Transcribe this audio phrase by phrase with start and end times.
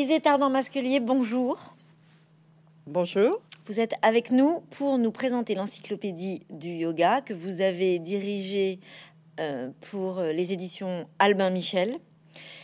[0.00, 1.58] Isée Tardant-Masquelier, bonjour.
[2.86, 3.38] Bonjour.
[3.66, 8.80] Vous êtes avec nous pour nous présenter l'encyclopédie du yoga que vous avez dirigée
[9.40, 11.98] euh, pour les éditions Albin Michel.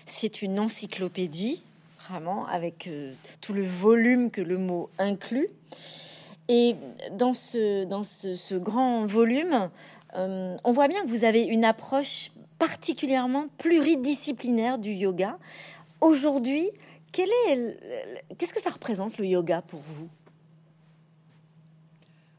[0.06, 1.62] C'est une encyclopédie,
[2.08, 3.12] vraiment, avec euh,
[3.42, 5.48] tout le volume que le mot inclut.
[6.48, 6.74] Et
[7.12, 9.68] dans ce, dans ce, grand volume,
[10.16, 15.36] euh, on voit bien que vous avez une approche particulièrement pluridisciplinaire du yoga.
[16.00, 16.70] Aujourd'hui,
[18.38, 20.08] qu'est-ce que ça représente le yoga pour vous?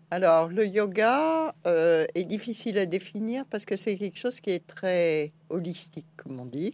[0.09, 4.65] Alors, le yoga euh, est difficile à définir parce que c'est quelque chose qui est
[4.65, 6.73] très holistique, comme on dit,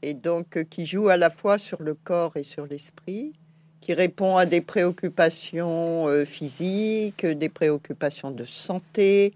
[0.00, 3.34] et donc euh, qui joue à la fois sur le corps et sur l'esprit,
[3.82, 9.34] qui répond à des préoccupations euh, physiques, des préoccupations de santé,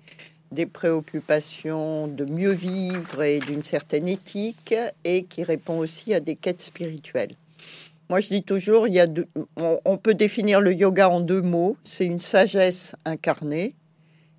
[0.51, 4.74] des préoccupations de mieux vivre et d'une certaine éthique,
[5.05, 7.35] et qui répond aussi à des quêtes spirituelles.
[8.09, 9.07] Moi, je dis toujours, il y a
[9.85, 11.77] on, peut définir le yoga en deux mots.
[11.85, 13.74] C'est une sagesse incarnée.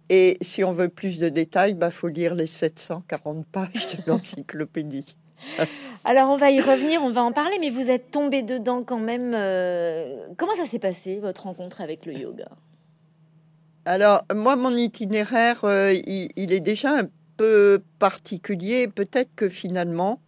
[0.09, 4.03] Et si on veut plus de détails, il bah, faut lire les 740 pages de
[4.07, 5.15] l'encyclopédie.
[6.03, 8.99] Alors, on va y revenir, on va en parler, mais vous êtes tombé dedans quand
[8.99, 9.33] même.
[9.35, 12.49] Euh, comment ça s'est passé, votre rencontre avec le yoga?
[13.85, 18.87] Alors, moi, mon itinéraire, euh, il, est déjà un peu particulier.
[18.87, 20.19] Peut-être que finalement,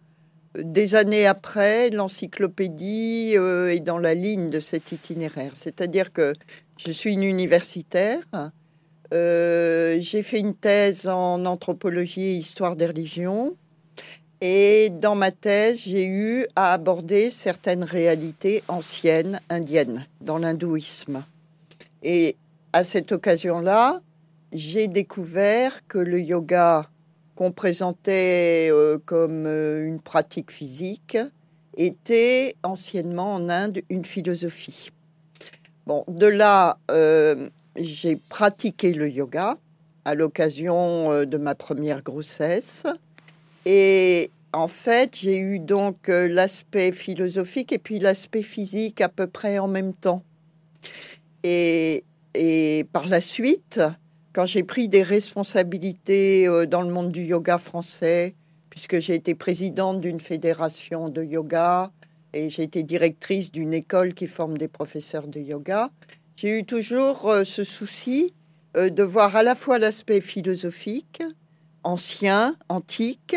[0.54, 5.52] des années après, l'encyclopédie euh, est dans la ligne de cet itinéraire.
[5.54, 6.34] C'est-à-dire que
[6.76, 8.20] je suis une universitaire.
[9.14, 13.56] Euh, j'ai fait une thèse en anthropologie et histoire des religions.
[14.40, 21.24] Et dans ma thèse, j'ai eu à aborder certaines réalités anciennes indiennes dans l'hindouisme.
[22.02, 22.36] Et
[22.72, 24.00] à cette occasion-là,
[24.52, 26.90] j'ai découvert que le yoga
[27.34, 31.16] qu'on présentait euh, comme euh, une pratique physique
[31.76, 34.90] était anciennement en Inde une philosophie.
[35.86, 39.56] Bon, de là, euh, j'ai pratiqué le yoga
[40.04, 42.84] à l'occasion de ma première grossesse.
[43.64, 49.58] Et en fait, j'ai eu donc l'aspect philosophique et puis l'aspect physique à peu près
[49.58, 50.22] en même temps.
[51.44, 52.04] Et,
[52.34, 53.80] et par la suite,
[54.32, 58.34] quand j'ai pris des responsabilités euh, dans le monde du yoga français,
[58.70, 61.90] puisque j'ai été présidente d'une fédération de yoga
[62.32, 65.90] et j'ai été directrice d'une école qui forme des professeurs de yoga,
[66.36, 68.32] j'ai eu toujours euh, ce souci
[68.76, 71.22] euh, de voir à la fois l'aspect philosophique,
[71.82, 73.36] ancien, antique,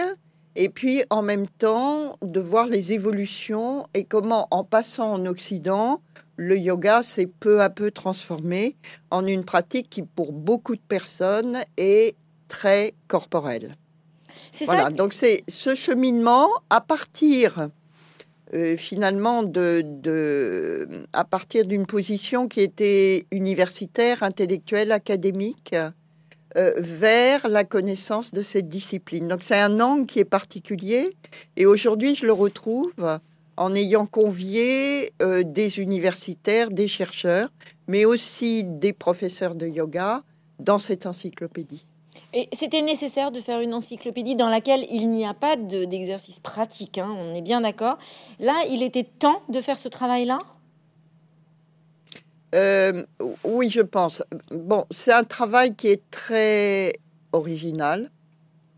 [0.55, 6.01] et puis en même temps de voir les évolutions et comment en passant en Occident,
[6.37, 8.75] le yoga s'est peu à peu transformé
[9.11, 12.15] en une pratique qui, pour beaucoup de personnes, est
[12.47, 13.75] très corporelle.
[14.65, 17.69] Voilà, donc c'est ce cheminement à partir
[18.53, 25.75] euh, finalement de, à partir d'une position qui était universitaire, intellectuelle, académique,
[26.55, 29.27] euh, vers la connaissance de cette discipline.
[29.27, 31.17] Donc c'est un angle qui est particulier
[31.57, 33.19] et aujourd'hui je le retrouve
[33.57, 37.49] en ayant convié euh, des universitaires, des chercheurs,
[37.87, 40.23] mais aussi des professeurs de yoga
[40.59, 41.85] dans cette encyclopédie.
[42.33, 46.97] Et c'était nécessaire de faire une encyclopédie dans laquelle il n'y a pas d'exercice pratique,
[46.97, 47.97] hein, on est bien d'accord.
[48.39, 50.39] Là, il était temps de faire ce travail-là?
[52.53, 53.03] Euh,
[53.43, 54.23] Oui, je pense.
[54.51, 56.93] Bon, c'est un travail qui est très
[57.31, 58.11] original.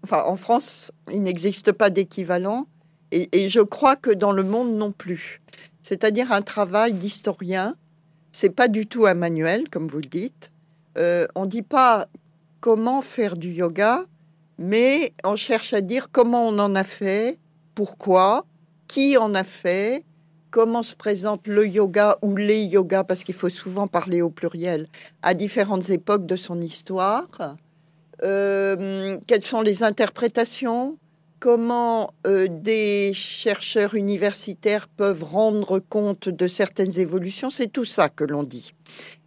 [0.03, 2.67] Enfin, en France, il n'existe pas d'équivalent.
[3.11, 5.41] Et, je crois que dans le monde non plus.
[5.81, 7.75] C'est-à-dire un travail d'historien.
[8.31, 10.51] C'est pas du tout un manuel, comme vous le dites.
[10.97, 12.07] Euh, on dit pas
[12.59, 14.03] comment faire du yoga,
[14.57, 17.39] mais on cherche à dire comment on en a fait,
[17.75, 18.45] pourquoi,
[18.87, 20.03] qui en a fait,
[20.51, 24.87] comment se présente le yoga ou les yogas, parce qu'il faut souvent parler au pluriel,
[25.21, 27.27] à différentes époques de son histoire.
[28.23, 30.97] Euh, quelles sont les interprétations
[31.39, 38.23] comment euh, des chercheurs universitaires peuvent rendre compte de certaines évolutions, c'est tout ça que
[38.23, 38.73] l'on dit.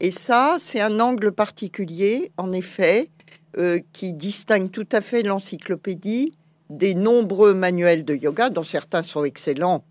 [0.00, 3.10] Et ça, c'est un angle particulier, en effet,
[3.58, 6.32] euh, qui distingue tout à fait l'encyclopédie
[6.70, 9.82] des nombreux manuels de yoga, dont certains sont excellents,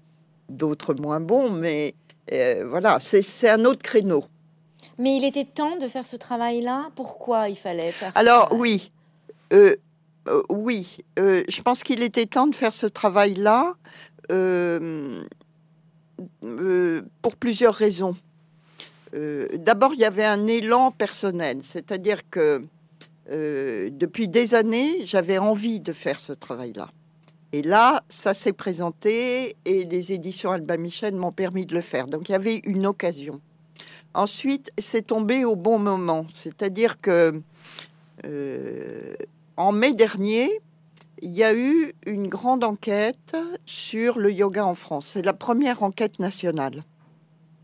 [0.47, 1.93] d'autres moins bons, mais
[2.31, 4.23] euh, voilà, c'est un autre créneau.
[4.97, 6.89] Mais il était temps de faire ce travail-là?
[6.95, 8.91] Pourquoi il fallait faire Alors oui,
[9.53, 9.75] euh,
[10.49, 13.75] oui, euh, je pense qu'il était temps de faire ce travail-là
[14.31, 15.23] euh,
[17.21, 18.15] pour plusieurs raisons.
[19.13, 22.63] D'abord, il y avait un élan personnel, c'est-à-dire que
[23.27, 26.89] depuis des années, j'avais envie de faire ce travail-là.
[27.51, 32.07] Et là, ça s'est présenté et les éditions Alba Michel m'ont permis de le faire.
[32.07, 33.41] Donc il y avait une occasion.
[34.13, 36.27] Ensuite, c'est tombé au bon moment.
[36.33, 37.41] C'est-à-dire que
[38.25, 39.15] euh,
[39.59, 40.61] en mai dernier,
[41.21, 43.35] il y a eu une grande enquête
[43.65, 45.07] sur le yoga en France.
[45.07, 46.85] C'est la première enquête nationale.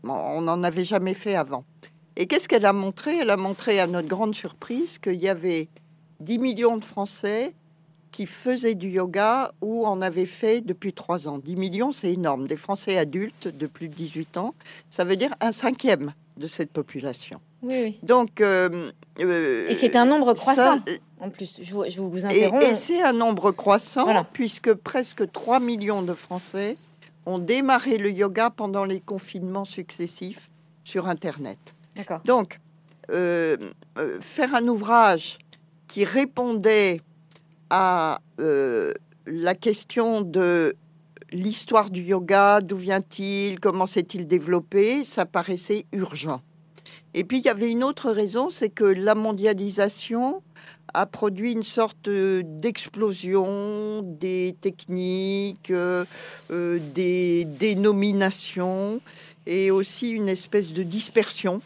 [0.04, 1.64] On n'en avait jamais fait avant.
[2.16, 3.16] Et qu'est-ce qu'elle a montré?
[3.16, 5.68] Elle a montré à notre grande surprise qu'il y avait
[6.20, 7.54] 10 millions de Français
[8.12, 11.38] qui faisaient du yoga ou en avaient fait depuis trois ans.
[11.38, 12.46] 10 millions, c'est énorme.
[12.46, 14.54] Des Français adultes de plus de 18 ans,
[14.90, 17.40] ça veut dire un cinquième de cette population.
[17.62, 20.78] Oui, Donc, euh, euh, Et c'est un nombre croissant.
[20.78, 22.64] ça, En plus, je vous, je vous et, interromps.
[22.64, 24.24] et c'est un nombre croissant Voilà.
[24.24, 26.76] puisque presque 3 millions de Français
[27.24, 30.50] ont démarré le yoga pendant les confinements successifs
[30.84, 31.58] sur Internet.
[31.96, 32.20] D'accord.
[32.24, 32.60] Donc,
[33.10, 33.56] euh,
[33.98, 35.38] euh, faire un ouvrage
[35.88, 37.00] qui répondait
[37.70, 38.92] à euh,
[39.26, 40.76] la question de
[41.32, 46.40] l'histoire du yoga, d'où vient-il, comment s'est-il développé, ça paraissait urgent.
[47.14, 50.42] Et puis, il y avait une autre raison, c'est que la mondialisation
[50.96, 56.04] a produit une sorte euh, d'explosion des techniques, euh,
[56.50, 59.00] euh, des dénominations
[59.46, 61.60] et aussi une espèce de dispersion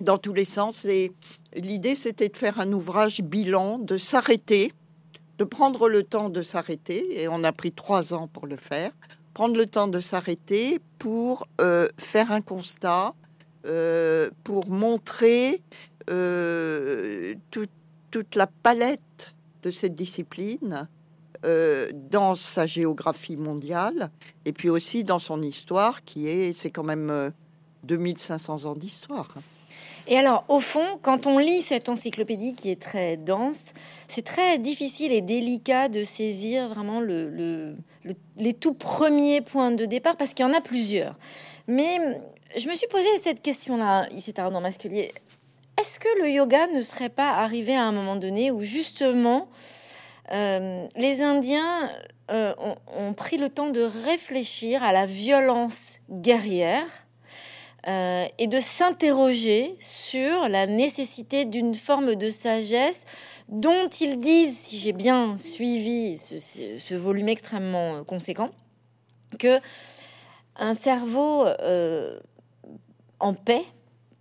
[0.00, 0.84] dans tous les sens.
[0.84, 1.12] Et
[1.54, 4.72] l'idée, c'était de faire un ouvrage bilan, de s'arrêter,
[5.38, 8.92] de prendre le temps de s'arrêter, et on a pris trois ans pour le faire,
[9.34, 11.46] prendre le temps de s'arrêter pour
[11.96, 13.14] faire un constat,
[13.66, 15.62] euh, pour montrer
[16.10, 17.66] euh, tout-
[18.10, 20.88] toute la palette de cette discipline
[21.44, 24.10] euh, dans sa géographie mondiale,
[24.44, 27.30] et puis aussi dans son histoire, qui est, c'est quand même euh,
[27.84, 29.28] 2500 ans d'histoire.
[30.10, 33.66] Et alors, au fond, quand on lit cette encyclopédie qui est très dense,
[34.08, 39.70] c'est très difficile et délicat de saisir vraiment le, le- le- les tout premiers points
[39.70, 41.14] de départ parce qu'il y en a plusieurs.
[41.66, 41.98] Mais
[42.56, 45.12] je me suis posé cette question-là, ici dans Masculier.
[45.80, 49.48] Est-ce que le yoga ne serait pas arrivé à un moment donné où justement
[50.32, 51.90] euh, les Indiens
[52.30, 52.54] euh,
[52.96, 56.86] ont, pris le temps de réfléchir à la violence guerrière
[57.86, 63.04] euh, et de s'interroger sur la nécessité d'une forme de sagesse
[63.48, 68.50] dont ils disent, si j'ai bien suivi ce, volume extrêmement conséquent,
[69.38, 69.60] que
[70.56, 71.46] un cerveau
[73.20, 73.62] en paix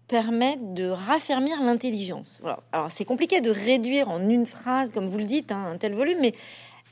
[0.08, 2.42] permet de raffermir l'intelligence.
[2.72, 5.94] Alors c'est compliqué de réduire en une phrase, comme vous le dites, hein, un tel
[5.94, 6.34] volume, mais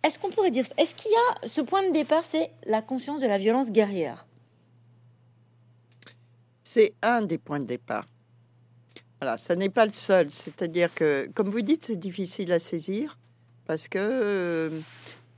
[0.03, 3.21] est-ce qu'on pourrait dire, est-ce qu'il y a ce point de départ, c'est la conscience
[3.21, 4.27] de la violence guerrière?
[6.63, 8.05] C'est un des points de départ.
[9.21, 10.29] Voilà, ça n'est pas le seul.
[10.29, 13.17] C'est-à-dire que, comme vous dites, c'est difficile à saisir
[13.65, 14.69] parce que euh,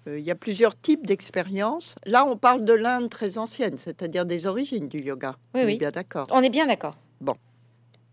[0.08, 1.96] il y a plusieurs types d'expériences.
[2.06, 5.36] Là, on parle de l'Inde très ancienne, c'est-à-dire des origines du yoga.
[5.54, 5.74] Oui, on oui.
[5.76, 6.28] est bien d'accord.
[6.32, 6.96] On est bien d'accord.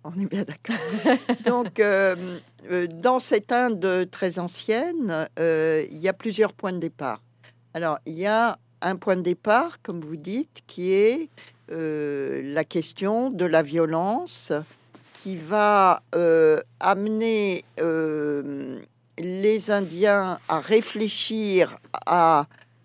[0.05, 0.77] On est bien d'accord.
[1.45, 2.39] Donc, euh,
[2.71, 7.23] euh, dans cette Inde très ancienne, euh, il y a plusieurs points de départ.
[7.73, 11.31] Alors, il y a un point de départ, comme vous dites, qui est
[11.73, 14.53] euh, la question de la violence
[15.15, 18.79] qui va euh, amener euh,
[19.19, 21.79] les Indiens à réfléchir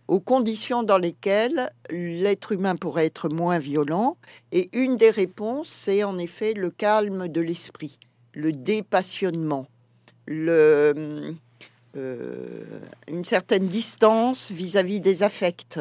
[0.08, 4.18] aux conditions dans lesquelles l'être humain pourrait être moins violent.
[4.52, 8.00] Et une des réponses, c'est en effet le calme de l'esprit,
[8.34, 9.68] le dépassionnement,
[10.30, 11.34] euh,
[13.08, 15.80] une certaine distance vis-à-vis des affects.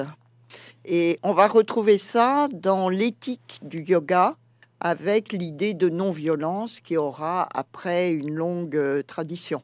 [0.85, 4.37] Et on va retrouver ça dans l'éthique du yoga
[4.81, 9.61] avec l'idée de non-violence qui aura après une longue euh, tradition.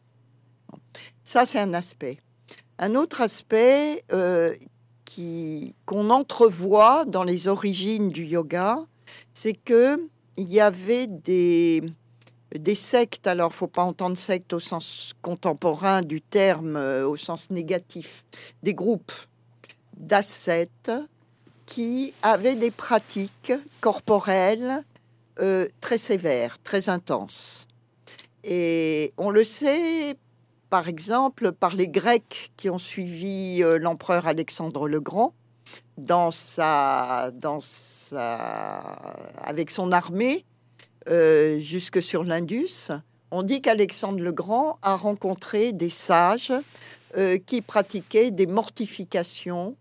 [1.25, 2.19] Ça, c'est un aspect.
[2.79, 4.55] Un autre aspect euh,
[5.87, 8.85] qu'on entrevoit dans les origines du yoga,
[9.33, 11.83] c'est que il y avait des
[12.55, 13.27] des sectes.
[13.27, 18.25] Alors, faut pas entendre secte au sens contemporain du terme, euh, au sens négatif.
[18.63, 19.13] Des groupes
[19.97, 20.93] d'ascètes
[21.67, 24.85] qui avaient des pratiques corporelles
[25.41, 27.67] euh, très sévères, très intenses.
[28.45, 30.17] Et on le sait,
[30.75, 35.33] par exemple, par les Grecs qui ont suivi euh, l'empereur Alexandre le Grand
[35.99, 38.39] dans sa, dans sa,
[39.41, 40.45] avec son armée
[41.09, 42.91] euh, jusque sur l'Indus.
[43.31, 46.53] On dit qu'Alexandre le Grand a rencontré des sages
[47.17, 49.77] euh, qui pratiquaient des mortifications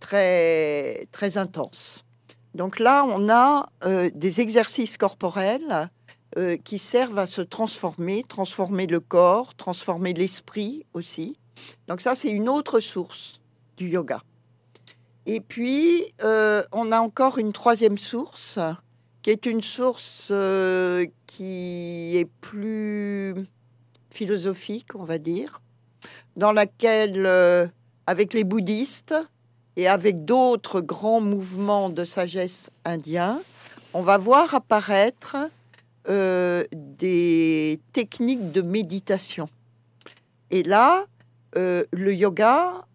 [0.00, 2.04] très, très intenses.
[2.56, 3.68] Donc là, on a
[4.12, 5.88] des exercices corporels
[6.36, 11.36] euh, qui servent à se transformer, transformer le corps, transformer l'esprit aussi.
[11.86, 13.40] Donc ça, c'est une autre source
[13.76, 14.20] du yoga.
[15.26, 18.58] Et puis, euh, on a encore une troisième source,
[19.22, 23.34] qui est une source euh, qui est plus
[24.10, 25.60] philosophique, on va dire,
[26.36, 27.28] dans laquelle,
[28.08, 29.14] avec les bouddhistes
[29.76, 33.40] et avec d'autres grands mouvements de sagesse indiens,
[33.92, 35.36] on va voir apparaître
[36.06, 39.46] des techniques de méditation.
[40.50, 41.06] Et là,
[41.54, 42.86] le yoga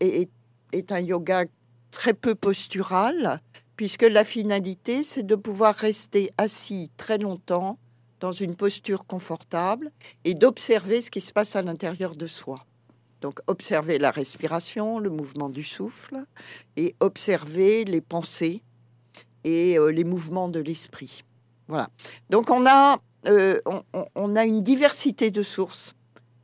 [0.00, 0.30] est,
[0.72, 1.44] est un yoga
[1.90, 3.40] très peu postural,
[3.76, 7.78] puisque la finalité, c'est de pouvoir rester assis très longtemps
[8.22, 9.90] dans une posture confortable
[10.24, 12.60] et d'observer ce qui se passe à l'intérieur de soi.
[13.20, 16.24] Donc observer la respiration, le mouvement du souffle
[16.76, 18.62] et observer les pensées
[19.44, 21.24] et euh, les mouvements de l'esprit.
[22.30, 22.98] Donc on a,
[23.28, 23.60] euh,
[24.14, 25.94] on a une diversité de sources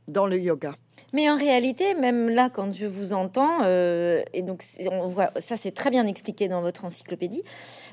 [0.07, 0.75] dans le yoga.
[1.13, 5.57] Mais en réalité, même là, quand je vous entends, euh, et donc on voit, ça
[5.57, 7.41] c'est très bien expliqué dans votre encyclopédie,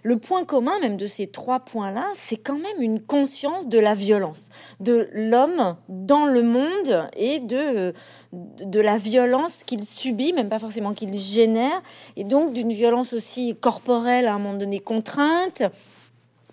[0.03, 3.95] le point commun même de ces trois points-là, c'est quand même une conscience de la
[3.95, 4.51] violence,
[4.81, 7.95] de l'homme dans le monde et de,
[8.33, 11.83] de la violence qu'il subit, même pas forcément qu'il génère,
[12.17, 15.63] et donc d'une violence aussi corporelle à un moment donné contrainte,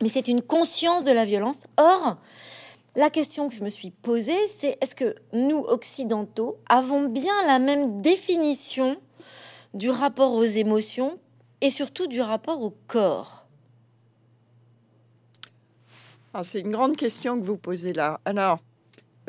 [0.04, 1.64] mais c'est une conscience de la violence.
[1.78, 2.18] Or,
[2.98, 7.58] la question que je me suis posée, c'est est-ce que nous, occidentaux, avons bien la
[7.58, 8.98] même définition
[9.74, 11.18] du rapport aux émotions
[11.62, 13.48] et surtout du rapport au corps?
[16.34, 18.20] Ah, C'est une grande question que vous posez là.
[18.26, 18.60] Alors,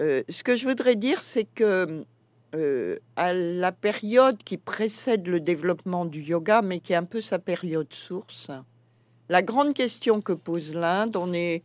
[0.00, 2.04] euh, ce que je voudrais dire, c'est que
[2.56, 7.20] euh, à la période qui précède le développement du yoga, mais qui est un peu
[7.20, 8.50] sa période source,
[9.28, 11.62] la grande question que pose l'Inde, on est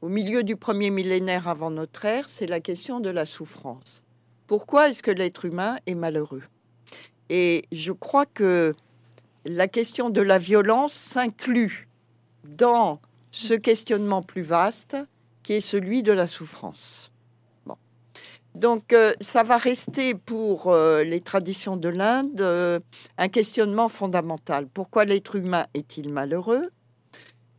[0.00, 4.04] au milieu du premier millénaire avant notre ère, c'est la question de la souffrance.
[4.46, 6.42] Pourquoi est-ce que l'être humain est malheureux?
[7.28, 8.74] Et je crois que
[9.44, 11.88] la question de la violence s'inclut
[12.44, 13.00] dans
[13.30, 14.96] ce questionnement plus vaste
[15.42, 17.10] qui est celui de la souffrance.
[18.54, 22.80] Donc euh, ça va rester pour euh, les traditions de l'Inde euh,
[23.16, 24.66] un questionnement fondamental.
[24.66, 26.70] Pourquoi l'être humain est-il malheureux?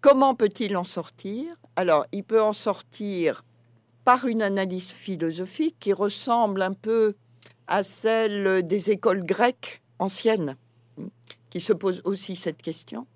[0.01, 1.45] Comment peut-il en sortir?
[1.75, 3.43] Alors, il peut en sortir
[4.05, 7.15] par une analyse philosophique qui ressemble un peu
[7.67, 10.55] à celle des écoles grecques anciennes,
[11.49, 13.07] qui se posent aussi cette question.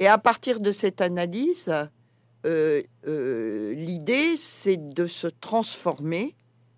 [0.00, 1.72] Et à partir de cette analyse,
[2.46, 6.34] euh, euh, l'idée, c'est de se transformer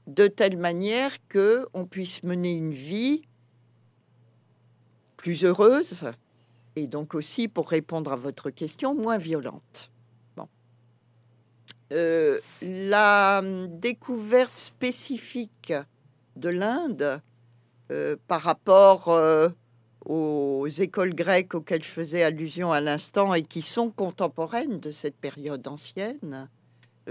[0.06, 3.22] de telle manière que on puisse mener une vie
[5.16, 6.04] plus heureuse
[6.76, 9.90] et donc aussi, pour répondre à votre question, moins violente.
[11.92, 15.72] Euh, la découverte spécifique
[16.34, 17.20] de l'Inde
[17.92, 19.50] euh, par rapport euh,
[20.06, 25.16] aux écoles grecques auxquelles je faisais allusion à l'instant et qui sont contemporaines de cette
[25.16, 26.48] période ancienne,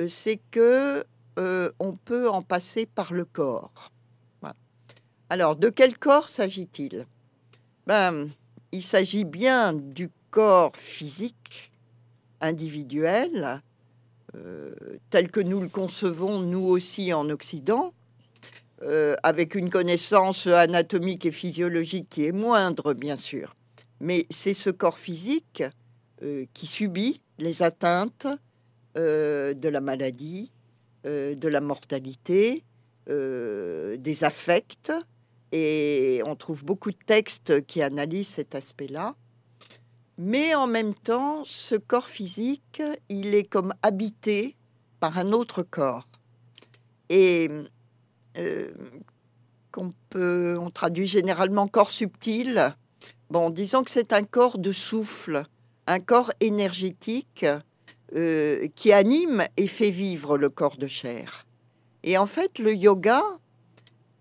[0.07, 1.05] c'est que
[1.37, 3.91] on peut en passer par le corps.
[5.29, 7.07] Alors, de quel corps s'agit-il?
[7.87, 8.29] Ben,
[8.73, 11.71] Il s'agit bien du corps physique
[12.41, 13.61] individuel
[14.35, 14.73] euh,
[15.11, 17.93] tel que nous le concevons, nous aussi en Occident,
[18.81, 23.55] euh, avec une connaissance anatomique et physiologique qui est moindre, bien sûr.
[23.99, 25.61] Mais c'est ce corps physique
[26.23, 28.25] euh, qui subit les atteintes
[28.95, 30.51] de la maladie,
[31.03, 32.63] de la mortalité,
[33.07, 34.91] des affects.
[35.55, 39.15] Et on trouve beaucoup de textes qui analysent cet aspect-là.
[40.17, 44.57] Mais en même temps, ce corps physique, il est comme habité
[44.99, 46.07] par un autre corps.
[47.09, 47.49] Et
[48.37, 48.71] euh,
[49.71, 52.75] qu'on peut, on traduit généralement corps subtil.
[53.29, 55.43] Bon, disons que c'est un corps de souffle,
[55.87, 57.45] un corps énergétique
[58.15, 61.45] euh, qui anime et fait vivre le corps de chair.
[62.03, 63.23] Et en fait, le yoga,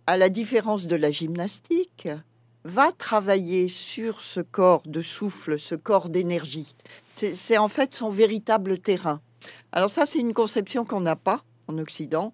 [0.06, 2.08] à la différence de la gymnastique,
[2.64, 6.74] va travailler sur ce corps de souffle, ce corps d'énergie.
[7.16, 9.20] C'est en fait son véritable terrain.
[9.72, 12.32] Alors ça, c'est une conception qu'on n'a pas en Occident,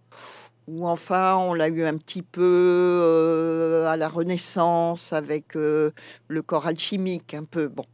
[0.66, 5.90] ou enfin on l'a eu un petit peu euh, à la Renaissance avec euh,
[6.28, 7.86] le corps alchimique, un peu bon,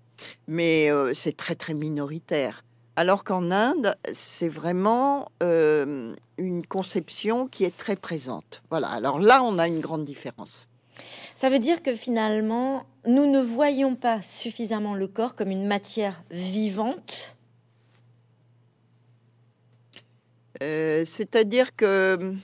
[0.49, 2.65] mais euh, c'est très très minoritaire.
[2.97, 8.63] Alors qu'en Inde, c'est vraiment une conception qui est très présente.
[8.71, 8.89] Voilà.
[8.89, 10.69] Alors là, on a une grande différence.
[11.35, 16.23] Ça veut dire que finalement, nous ne voyons pas suffisamment le corps comme une matière
[16.31, 17.37] vivante?
[20.63, 22.35] Euh, c'est-à-dire que,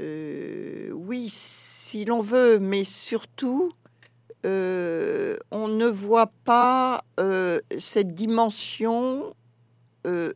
[0.00, 3.72] euh, oui, si l'on veut, mais surtout,
[4.46, 9.34] euh, on ne voit pas euh, cette dimension
[10.06, 10.32] euh,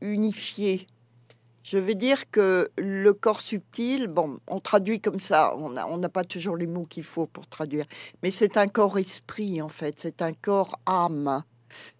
[0.00, 0.86] unifiée.
[1.64, 6.22] Je veux dire que le corps subtil, bon, on traduit comme ça, on n'a pas
[6.22, 7.86] toujours les mots qu'il faut pour traduire,
[8.22, 11.42] mais c'est un corps-esprit en fait, c'est un corps-âme.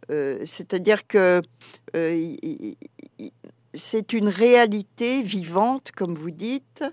[0.09, 1.43] C'est-à-dire que
[3.75, 6.85] c'est une réalité vivante, comme vous dites,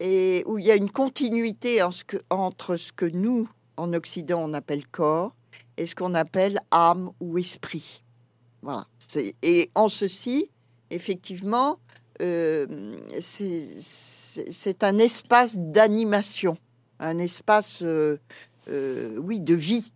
[0.00, 1.80] et où il y a une continuité
[2.30, 5.34] entre ce que nous, en Occident, on appelle corps
[5.76, 8.02] et ce qu'on appelle âme ou esprit.
[8.62, 8.86] Voilà.
[9.42, 10.50] Et en ceci,
[10.90, 11.78] effectivement,
[12.22, 16.56] euh, c'est un espace d'animation,
[17.00, 18.18] un espace, euh,
[18.68, 19.92] euh, oui, de vie.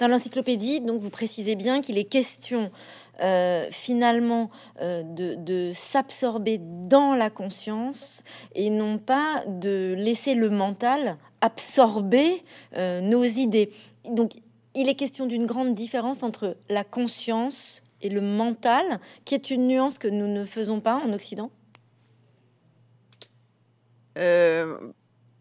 [0.00, 2.72] Dans l'encyclopédie, donc vous précisez bien qu'il est question
[3.20, 4.50] euh, finalement
[4.82, 8.24] euh, de, s'absorber dans la conscience
[8.56, 12.42] et non pas de laisser le mental absorber
[12.76, 13.70] euh, nos idées.
[14.04, 14.32] Donc
[14.74, 19.68] il est question d'une grande différence entre la conscience et le mental, qui est une
[19.68, 21.50] nuance que nous ne faisons pas en Occident?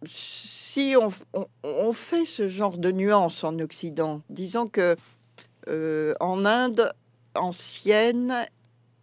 [0.05, 0.95] Si
[1.63, 4.95] on, fait ce genre de nuance en Occident, disons que
[6.19, 6.91] en Inde,
[7.35, 8.45] ancienne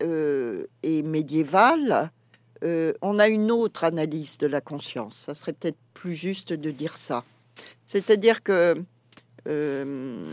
[0.03, 2.11] euh, et médiévale,
[2.63, 5.15] euh, on a une autre analyse de la conscience.
[5.15, 7.25] Ça serait peut-être plus juste de dire ça.
[7.87, 8.83] C'est-à-dire que
[9.47, 10.27] euh,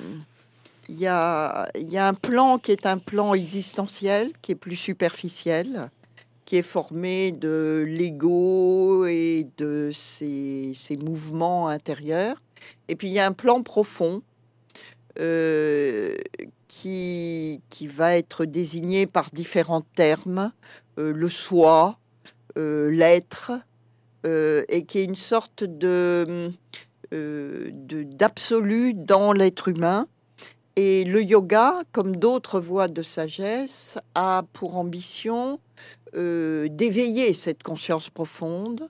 [0.89, 5.89] il y, a, un plan qui est un plan existentiel, qui est plus superficiel,
[6.47, 10.73] qui est formé de l'ego et de ses,
[11.03, 12.41] mouvements intérieurs.
[12.87, 14.21] Et puis il y a un plan profond
[16.67, 20.53] qui, qui va être désigné par différents termes,
[20.99, 21.99] euh, le soi,
[22.57, 23.51] euh, l'être,
[24.25, 26.51] euh, et qui est une sorte de
[27.09, 30.07] d'absolu dans l'être humain.
[30.75, 35.59] Et le yoga, comme d'autres voies de sagesse, a pour ambition
[36.13, 38.89] d'éveiller cette conscience profonde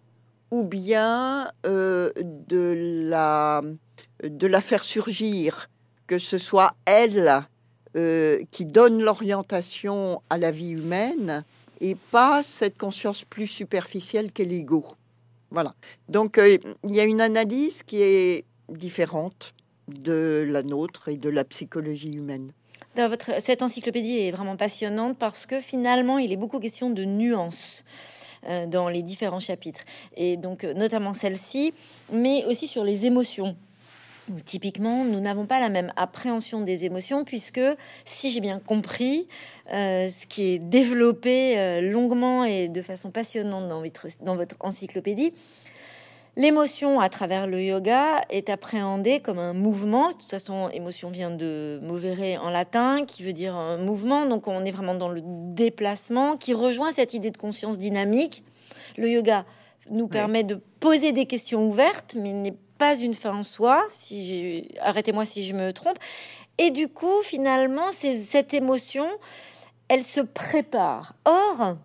[0.52, 2.14] ou bien de,
[3.08, 3.62] la,
[4.24, 5.70] de la faire surgir,
[6.08, 7.46] que ce soit elle
[7.98, 11.44] euh, qui donne l'orientation à la vie humaine
[11.82, 14.86] et pas cette conscience plus superficielle qu'est l'ego.
[15.50, 15.74] Voilà.
[16.08, 19.56] Donc euh, il y a une analyse qui est différente
[19.88, 22.52] de la nôtre et de la psychologie humaine.
[23.06, 27.84] Votre, cette encyclopédie est vraiment passionnante parce que finalement, il est beaucoup question de nuances
[28.48, 29.82] euh, dans les différents chapitres,
[30.16, 31.74] et donc notamment celle-ci,
[32.12, 33.56] mais aussi sur les émotions.
[34.46, 37.62] Typiquement, nous n'avons pas la même appréhension des émotions, puisque,
[38.04, 39.28] si j'ai bien compris,
[39.74, 44.56] euh, ce qui est développé euh, longuement et de façon passionnante dans votre, dans votre
[44.60, 45.34] encyclopédie,
[46.38, 50.10] l'émotion à travers le yoga est appréhendée comme un mouvement.
[50.10, 54.48] De toute façon, émotion vient de movere en latin, qui veut dire un mouvement, donc
[54.48, 58.44] on est vraiment dans le déplacement, qui rejoint cette idée de conscience dynamique.
[58.98, 59.46] Le yoga
[59.90, 63.86] nous permet de poser des questions ouvertes, mais n'est pas une fin en soi.
[63.90, 65.98] Si arrêtez-moi si je me trompe.
[66.60, 69.08] Et du coup, finalement, cette émotion,
[69.88, 71.14] elle se prépare.
[71.26, 71.78] Or,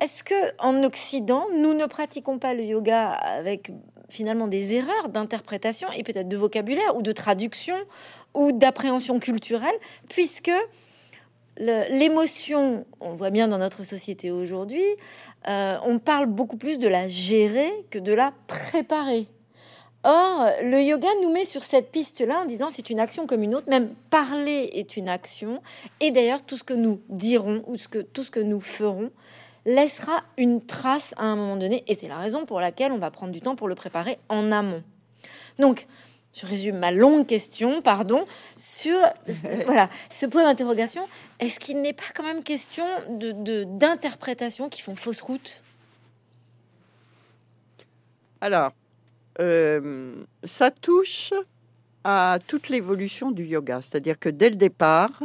[0.00, 3.70] est-ce que en Occident, nous ne pratiquons pas le yoga avec
[4.08, 7.76] finalement des erreurs d'interprétation et peut-être de vocabulaire ou de traduction
[8.34, 9.74] ou d'appréhension culturelle,
[10.08, 10.52] puisque
[11.58, 14.84] l'émotion, on voit bien dans notre société aujourd'hui,
[15.48, 19.26] euh, on parle beaucoup plus de la gérer que de la préparer.
[20.04, 23.54] Or, le yoga nous met sur cette piste-là en disant c'est une action comme une
[23.54, 25.60] autre, même parler est une action.
[26.00, 27.76] Et d'ailleurs, tout ce que nous dirons ou
[28.12, 29.10] tout ce que nous ferons
[29.68, 31.84] laissera une trace à un moment donné.
[31.86, 34.50] Et c'est la raison pour laquelle on va prendre du temps pour le préparer en
[34.50, 34.82] amont.
[35.58, 35.86] Donc,
[36.34, 38.24] je résume ma longue question, pardon,
[38.56, 38.98] sur
[39.66, 41.06] voilà, ce point d'interrogation.
[41.38, 45.62] Est-ce qu'il n'est pas quand même question de d'interprétations qui font fausse route?
[48.40, 48.72] Alors,
[49.40, 51.34] euh, ça touche
[52.04, 53.82] à toute l'évolution du yoga.
[53.82, 55.22] C'est-à-dire que dès le départ,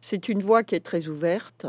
[0.00, 1.66] c'est une voie qui est très ouverte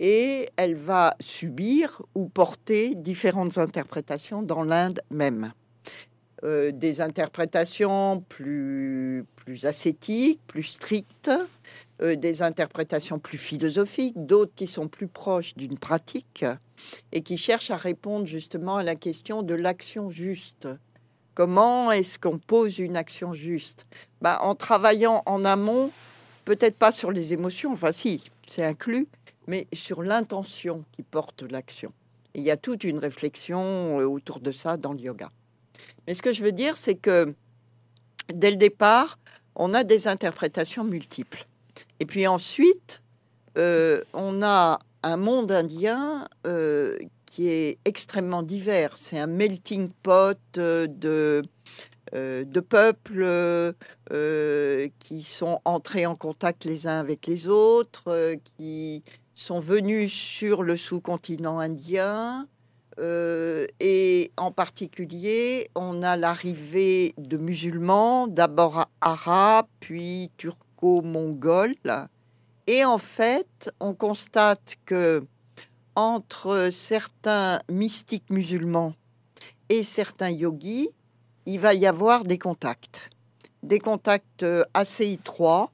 [0.00, 5.52] et elle va subir ou porter différentes interprétations dans l'Inde même.
[6.44, 11.32] Euh, des interprétations plus, plus ascétiques, plus strictes,
[12.00, 16.44] euh, des interprétations plus philosophiques, d'autres qui sont plus proches d'une pratique
[17.10, 20.68] et qui cherchent à répondre justement à la question de l'action juste.
[21.34, 23.88] Comment est-ce qu'on pose une action juste?
[24.20, 25.90] Bah, En travaillant en amont,
[26.44, 29.08] peut-être pas sur les émotions, enfin si, c'est inclus,
[29.48, 31.92] mais sur l'intention qui porte l'action.
[32.34, 35.32] Il y a toute une réflexion euh, autour de ça dans le yoga.
[36.06, 37.34] Mais ce que je veux dire, c'est que
[38.32, 39.18] dès le départ,
[39.56, 41.46] on a des interprétations multiples.
[42.00, 43.02] Et puis ensuite,
[43.56, 48.96] euh, on a un monde indien euh, qui est extrêmement divers.
[48.96, 51.42] C'est un melting pot euh, de,
[52.12, 53.74] de peuples
[54.98, 59.02] qui sont entrés en contact les uns avec les autres, qui
[59.38, 62.46] sont venus sur le sous-continent indien.
[62.98, 71.76] et en particulier, on a l'arrivée de musulmans, d'abord arabes, puis turco-mongols,
[72.66, 75.24] et en fait, on constate que
[75.94, 78.94] entre certains mystiques musulmans
[79.68, 80.90] et certains yogis,
[81.46, 83.08] il va y avoir des contacts,
[83.62, 85.72] des contacts euh, assez étroits,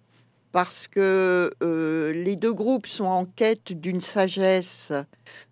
[0.55, 4.93] parce que euh, les deux groupes sont en quête d'une sagesse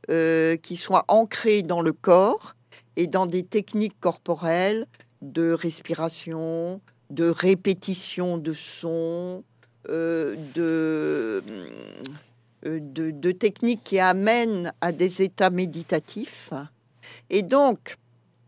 [0.08, 2.54] euh, qui soit ancrée dans le corps
[2.94, 4.86] et dans des techniques corporelles
[5.20, 9.42] de respiration, de répétition de sons,
[9.88, 11.42] euh, de,
[12.62, 16.52] de, techniques qui amènent à des états méditatifs.
[17.28, 17.96] Et donc,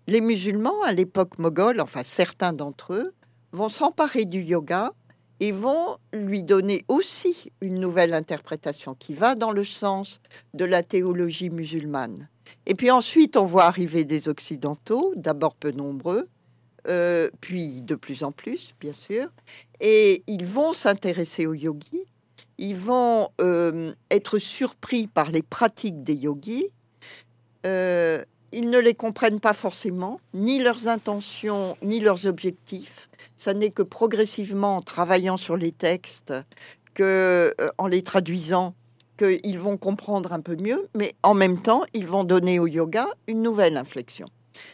[0.06, 3.12] les musulmans, à l'époque moghole, enfin certains d'entre eux,
[3.50, 4.92] vont s'emparer du yoga
[5.44, 10.22] et vont lui donner aussi une nouvelle interprétation qui va dans le sens
[10.54, 12.30] de la théologie musulmane.
[12.64, 16.28] Et puis ensuite, on voit arriver des Occidentaux, d'abord peu nombreux,
[16.88, 19.26] euh, puis de plus en plus, bien sûr,
[19.80, 22.06] et ils vont s'intéresser aux yogis,
[22.56, 26.70] ils vont euh, être surpris par les pratiques des yogis,
[27.66, 33.10] euh, ils ne les comprennent pas forcément, ni leurs intentions, ni leurs objectifs.
[33.36, 36.32] Ça n'est que progressivement, en travaillant sur les textes,
[36.94, 38.74] que, en les traduisant,
[39.16, 43.06] qu'ils vont comprendre un peu mieux, mais en même temps, ils vont donner au yoga
[43.26, 44.28] une nouvelle inflexion.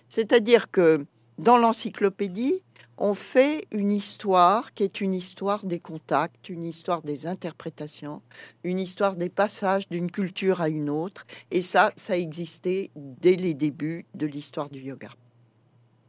[0.09, 1.05] C'est-à-dire que
[1.39, 2.63] dans l'encyclopédie,
[3.03, 8.21] on fait une histoire qui est une histoire des contacts, une histoire des interprétations,
[8.63, 11.27] une histoire des passages d'une culture à une autre.
[11.51, 15.09] Et ça, ça existait dès les débuts de l'histoire du yoga.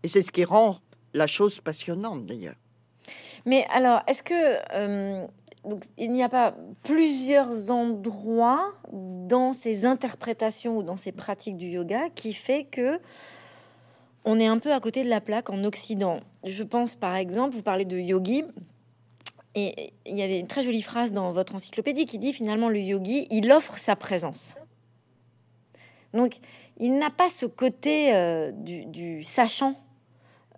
[0.04, 0.80] Et c'est ce qui rend
[1.14, 2.56] la chose passionnante d'ailleurs.
[3.46, 4.34] Mais alors, est-ce que
[4.74, 5.26] euh,
[5.98, 12.10] il n'y a pas plusieurs endroits dans ces interprétations ou dans ces pratiques du yoga
[12.16, 13.00] qui fait que
[14.24, 16.20] on est un peu à côté de la plaque en Occident?
[16.44, 18.44] Je pense par exemple, vous parlez de yogi,
[19.56, 22.80] et il y a une très jolie phrase dans votre encyclopédie qui dit finalement le
[22.80, 24.56] yogi, il offre sa présence.
[26.14, 26.36] Donc
[26.80, 29.76] il n'a pas ce côté euh, du, sachant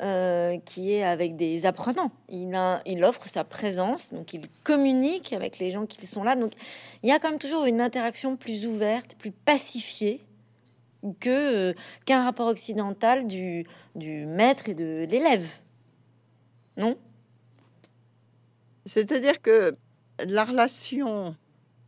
[0.01, 2.11] euh, qui est avec des apprenants.
[2.27, 6.35] Il, offre sa présence, donc il communique avec les gens qui sont là.
[6.35, 6.53] Donc
[7.03, 10.19] il y a quand même toujours une interaction plus ouverte, plus pacifiée
[11.19, 11.73] que euh,
[12.05, 15.47] qu'un rapport occidental du, du maître et de l'élève.
[16.75, 16.97] Non?
[18.87, 19.75] C'est-à-dire que
[20.25, 21.35] la relation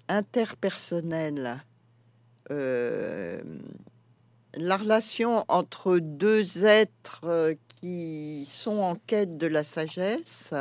[0.07, 1.63] interpersonnelle,
[2.51, 3.41] euh,
[4.53, 7.55] la relation entre deux êtres
[7.85, 10.53] qui sont en quête de la sagesse,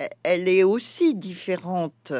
[0.00, 2.12] e-, elle est aussi différente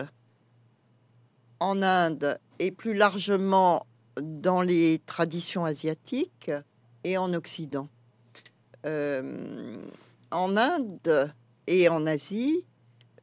[1.59, 3.85] en Inde et plus largement
[4.21, 6.53] dans les traditions asiatiques
[7.03, 7.89] et en Occident.
[8.87, 9.77] Euh,
[10.31, 11.35] en Inde
[11.67, 12.65] et en Asie,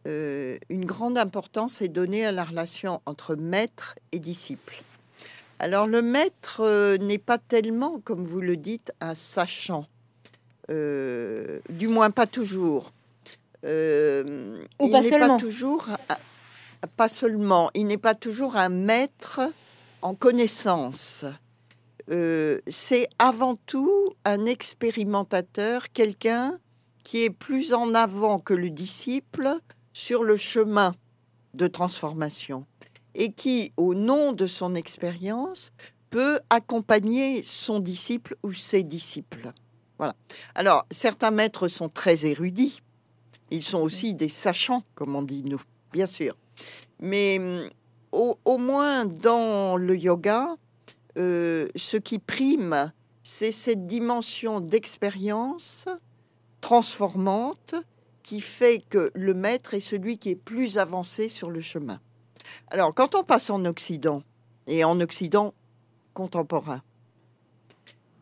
[0.05, 4.83] euh, une grande importance est donnée à la relation entre maître et disciple.
[5.59, 9.87] Alors le maître euh, n'est pas tellement, comme vous le dites, un sachant,
[10.69, 12.91] du moins pas toujours.
[13.63, 15.37] Ou il seulement.
[15.37, 15.87] Pas toujours,
[16.95, 17.71] pas seulement.
[17.73, 19.41] Il n'est pas toujours un maître
[20.01, 21.25] en connaissance.
[22.09, 26.57] Euh, c'est avant tout un expérimentateur, quelqu'un
[27.03, 29.57] qui est plus en avant que le disciple
[29.93, 30.95] sur le chemin
[31.53, 32.65] de transformation
[33.15, 35.71] et qui, au nom de son expérience,
[36.09, 39.51] peut accompagner son disciple ou ses disciples.
[39.99, 40.15] Voilà.
[40.55, 42.81] Alors, certains maîtres sont très érudits.
[43.51, 46.35] Ils sont aussi des sachants, comme on dit nous, bien sûr.
[46.99, 47.69] Mais hum,
[48.45, 50.55] au, moins dans le yoga,
[51.17, 52.91] euh, ce qui prime,
[53.23, 55.87] c'est cette dimension d'expérience
[56.61, 57.75] transformante
[58.23, 61.99] qui fait que le maître est celui qui est plus avancé sur le chemin.
[62.71, 64.23] Alors, quand on passe en Occident,
[64.67, 65.53] et en Occident
[66.13, 66.81] contemporain,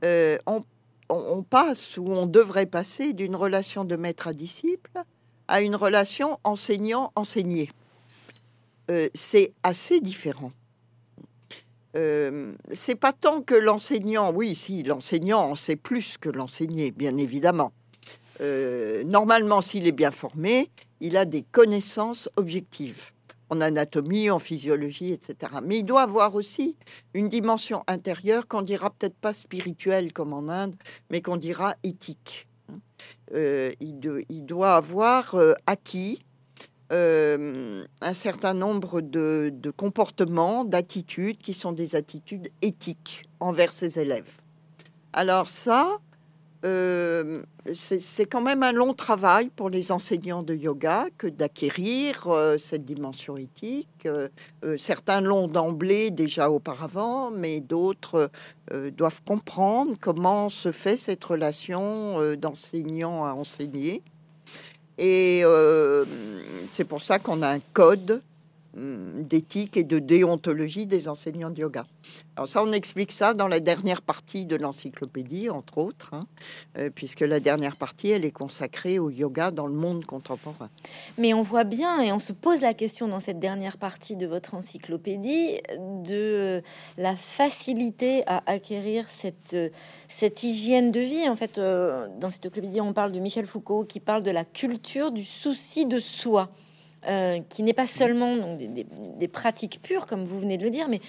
[0.04, 0.62] euh, on,
[1.10, 4.92] on, passe ou on devrait passer d'une relation de maître à disciple
[5.48, 7.70] à une relation enseignant-enseigné.
[8.92, 10.52] Euh, c'est assez différent.
[11.96, 17.16] Euh, c'est pas tant que l'enseignant, oui, si l'enseignant en sait plus que l'enseigné, bien
[17.18, 17.72] évidemment.
[18.42, 23.12] euh, normalement, s'il est bien formé, il a des connaissances objectives
[23.50, 25.54] en anatomie, en physiologie, etc.
[25.64, 26.78] Mais il doit avoir aussi
[27.14, 30.76] une dimension intérieure qu'on dira peut-être pas spirituelle comme en Inde,
[31.10, 32.48] mais qu'on dira éthique.
[33.34, 36.20] Euh, il, doit avoir euh, acquis
[36.90, 44.38] un certain nombre de comportements, d'attitudes qui sont des attitudes éthiques envers ses élèves.
[45.14, 45.98] Alors ça,
[46.68, 52.58] euh, c'est quand même un long travail pour les enseignants de yoga que d'acquérir euh,
[52.58, 54.06] cette dimension éthique.
[54.06, 54.28] Euh,
[54.78, 58.30] certains l'ont d'emblée déjà auparavant, mais d'autres
[58.98, 64.04] doivent comprendre comment se fait cette relation d'enseignant à enseigner.
[64.98, 65.44] Et
[66.74, 68.22] c'est pour ça qu'on a un code
[68.78, 71.86] d'éthique et de déontologie des enseignants de yoga.
[72.36, 76.28] Alors ça, on explique ça dans la dernière partie de l'encyclopédie, entre autres, hein,
[76.78, 80.70] euh, puisque la dernière partie, elle est consacrée au yoga dans le monde contemporain.
[81.18, 84.28] Mais on voit bien, et on se pose la question dans cette dernière partie de
[84.28, 85.60] votre encyclopédie,
[86.04, 86.62] de
[86.98, 89.58] la facilité à acquérir cette,
[90.08, 91.28] cette hygiène de vie.
[91.28, 94.46] En fait, euh, dans cette encyclopédie, on parle de Michel Foucault, qui parle de la
[94.46, 96.52] culture du souci de soi.
[97.08, 101.00] Euh, qui n'est pas seulement des, pratiques pures, comme vous venez de le dire, mais,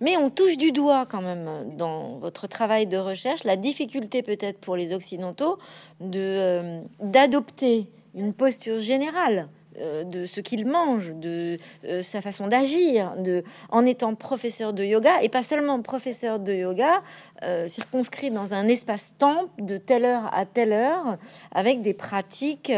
[0.00, 4.58] mais on touche du doigt quand même dans votre travail de recherche la difficulté peut-être
[4.58, 5.58] pour les Occidentaux
[6.00, 9.46] de euh, d'adopter une posture générale
[9.80, 14.84] euh, de ce qu'il mange, de euh, sa façon d'agir, de en étant professeur de
[14.84, 17.02] yoga et pas seulement professeur de yoga
[17.42, 21.18] euh, circonscrit dans un espace-temps de telle heure à telle heure
[21.52, 22.72] avec des pratiques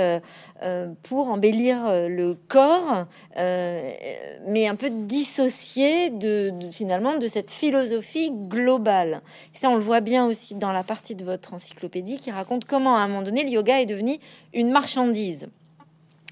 [1.04, 3.06] pour embellir le corps,
[3.36, 9.20] mais un peu dissocié de, finalement de cette philosophie globale.
[9.52, 12.96] Ça, on le voit bien aussi dans la partie de votre encyclopédie qui raconte comment
[12.96, 14.18] à un moment donné le yoga est devenu
[14.52, 15.48] une marchandise.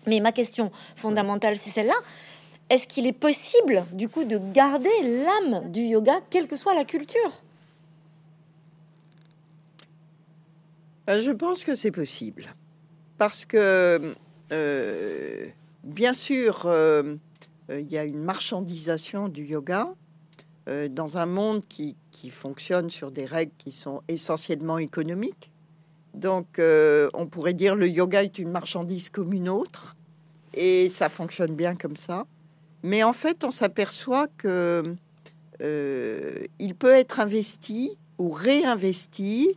[0.06, 1.96] Mais ma question fondamentale, c'est celle-là.
[2.68, 6.84] Est-ce qu'il est possible, du coup, de garder l'âme du yoga, quelle que soit la
[6.84, 7.42] culture?
[11.08, 12.46] Euh, Je pense que c'est possible.
[13.18, 14.14] Parce que,
[14.52, 15.46] euh,
[15.84, 17.16] bien sûr, euh,
[17.70, 19.88] il y a une marchandisation du yoga
[20.90, 21.96] dans un monde qui,
[22.30, 25.52] fonctionne sur des règles qui sont essentiellement économiques.
[26.14, 29.95] Donc, on pourrait dire le yoga est une marchandise comme une autre
[30.56, 32.26] et ça fonctionne bien comme ça.
[32.82, 34.96] Mais en fait, on s'aperçoit que
[35.60, 39.56] euh, il peut être investi ou réinvesti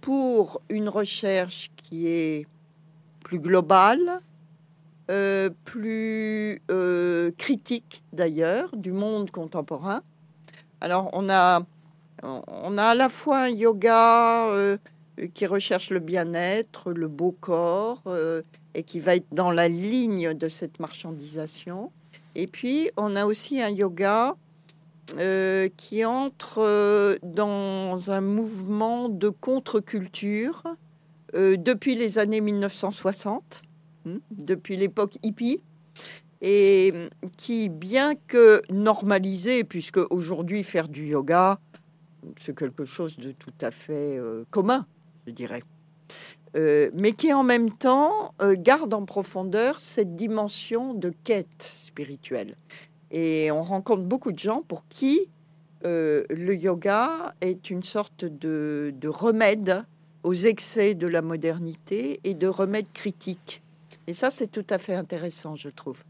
[0.00, 2.46] pour une recherche qui est
[3.24, 4.20] plus globale,
[5.10, 10.02] euh, plus euh, critique d'ailleurs du monde contemporain.
[10.80, 11.62] Alors on a,
[12.22, 14.48] on a à la fois un yoga
[15.34, 18.02] qui recherche le bien-être, le beau corps,
[18.74, 21.90] et qui va être dans la ligne de cette marchandisation.
[22.34, 24.36] Et puis, on a aussi un yoga
[25.18, 30.62] euh, qui entre euh, dans un mouvement de contre-culture
[31.34, 33.62] euh, depuis les années 1960,
[34.06, 35.60] hein, depuis l'époque hippie,
[36.40, 36.94] et
[37.36, 41.58] qui, bien que normalisé, puisque aujourd'hui faire du yoga,
[42.38, 44.18] c'est quelque chose de tout à fait
[44.50, 44.86] commun,
[45.26, 45.62] je dirais.
[46.54, 52.56] Euh, mais qui en même temps euh, garde en profondeur cette dimension de quête spirituelle.
[53.10, 55.28] Et on rencontre beaucoup de gens pour qui
[55.84, 59.84] euh, le yoga est une sorte de, de, remède
[60.22, 63.62] aux excès de la modernité et de remède critique.
[64.06, 66.04] Et ça, c'est tout à fait intéressant, je trouve.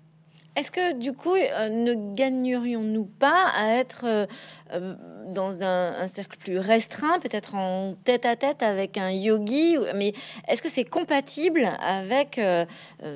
[0.55, 4.27] Est-ce que du coup, euh, ne gagnerions-nous pas à être euh,
[4.73, 4.95] euh,
[5.29, 10.13] dans un, cercle plus restreint, peut-être en tête à tête avec un yogi Mais
[10.47, 12.41] est-ce que c'est compatible avec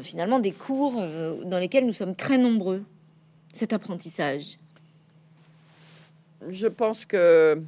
[0.03, 0.95] finalement des cours
[1.45, 2.85] dans lesquels nous sommes très nombreux,
[3.53, 4.57] cet apprentissage?
[6.49, 7.61] Je pense que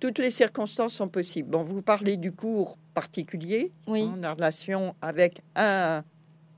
[0.00, 1.50] toutes les circonstances sont possibles.
[1.50, 4.10] Bon, vous parlez du cours particulier oui.
[4.24, 6.02] en relation avec un,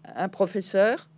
[0.05, 1.09] un professeur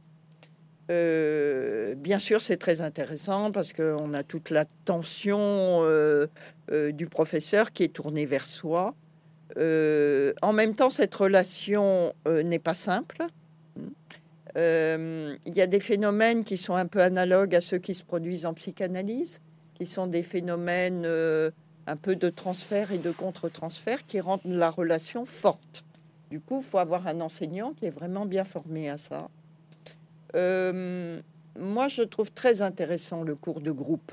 [0.91, 6.27] euh, bien sûr, c'est très intéressant parce qu'on a toute la tension euh,
[6.71, 8.95] euh, du professeur qui est tournée vers soi.
[9.57, 13.19] en même temps, cette relation n'est pas simple.
[14.57, 18.47] Il y a des phénomènes qui sont un peu analogues à ceux qui se produisent
[18.47, 19.41] en psychanalyse,
[19.75, 21.07] qui sont des phénomènes
[21.87, 25.85] un peu de transfert et de contre-transfert qui rendent la relation forte.
[26.31, 29.29] Du coup, il faut avoir un enseignant qui est vraiment bien formé à ça.
[30.35, 31.21] Euh,
[31.59, 34.13] moi, je trouve très intéressant le cours de groupe.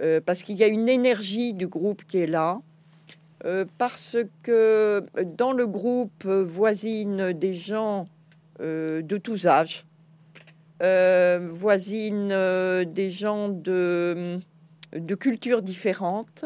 [0.00, 2.60] Euh, parce qu'il y a une énergie du groupe qui est là.
[3.78, 8.08] parce que dans le groupe voisine des gens
[8.58, 9.86] de tous âges,
[10.80, 12.28] voisine
[12.84, 14.40] des gens de
[15.14, 16.44] cultures différentes,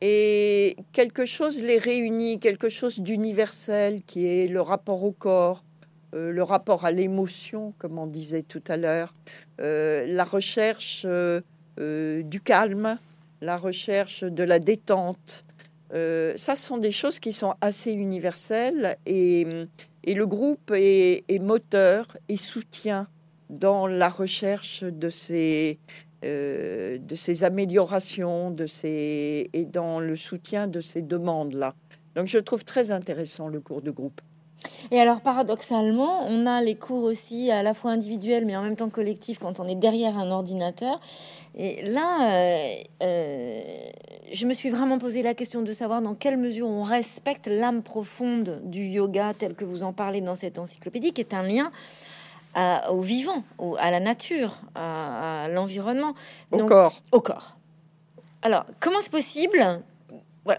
[0.00, 5.64] et quelque chose les réunit, quelque chose d'universel qui est le rapport au corps,
[6.14, 9.12] euh, le rapport à l'émotion, comme on disait tout à l'heure,
[9.60, 12.98] euh, la recherche euh, du calme,
[13.40, 15.44] la recherche de la détente.
[15.92, 19.66] ça, sont des choses qui sont assez universelles et,
[20.06, 23.06] le groupe est, moteur et soutient
[23.50, 25.78] dans la recherche de ces,
[26.22, 31.74] de ces améliorations de ces, et dans le soutien de ces demandes-là.
[32.16, 34.20] Donc je trouve très intéressant le cours de groupe.
[34.90, 38.76] Et alors paradoxalement, on a les cours aussi à la fois individuels mais en même
[38.76, 41.00] temps collectifs quand on est derrière un ordinateur.
[41.56, 43.62] Et là, euh, euh,
[44.32, 47.82] je me suis vraiment posé la question de savoir dans quelle mesure on respecte l'âme
[47.82, 51.70] profonde du yoga tel que vous en parlez dans cette encyclopédie, qui est un lien
[52.90, 53.44] au vivant,
[53.78, 56.14] à la nature, à, l'environnement.
[56.50, 57.00] Au corps.
[57.12, 57.56] Au corps.
[58.42, 59.80] Alors, comment c'est possible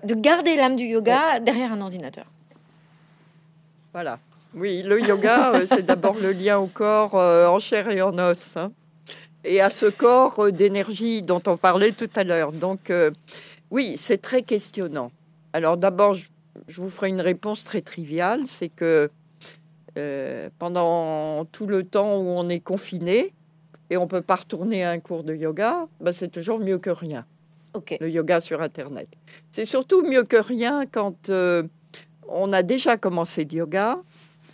[0.04, 2.26] de garder l'âme du yoga derrière un ordinateur?
[3.94, 4.20] Voilà.
[4.56, 8.18] Oui, le yoga, euh, c'est d'abord le lien au corps euh, en chair et en
[8.18, 8.58] os.
[8.58, 8.72] Hein,
[9.44, 12.52] et à ce corps euh, d'énergie dont on parlait tout à l'heure.
[12.52, 12.92] Donc,
[13.72, 15.12] oui, c'est très questionnant.
[15.54, 19.10] Alors, d'abord, je vous ferai une réponse très triviale c'est que
[19.98, 23.34] euh, pendant tout le temps où on est confiné
[23.90, 26.90] et on peut pas retourner à un cours de yoga, bah, c'est toujours mieux que
[26.90, 27.26] rien.
[28.00, 29.08] Le yoga sur Internet.
[29.52, 31.64] C'est surtout mieux que rien quand euh,
[32.30, 34.00] on a déjà commencé le yoga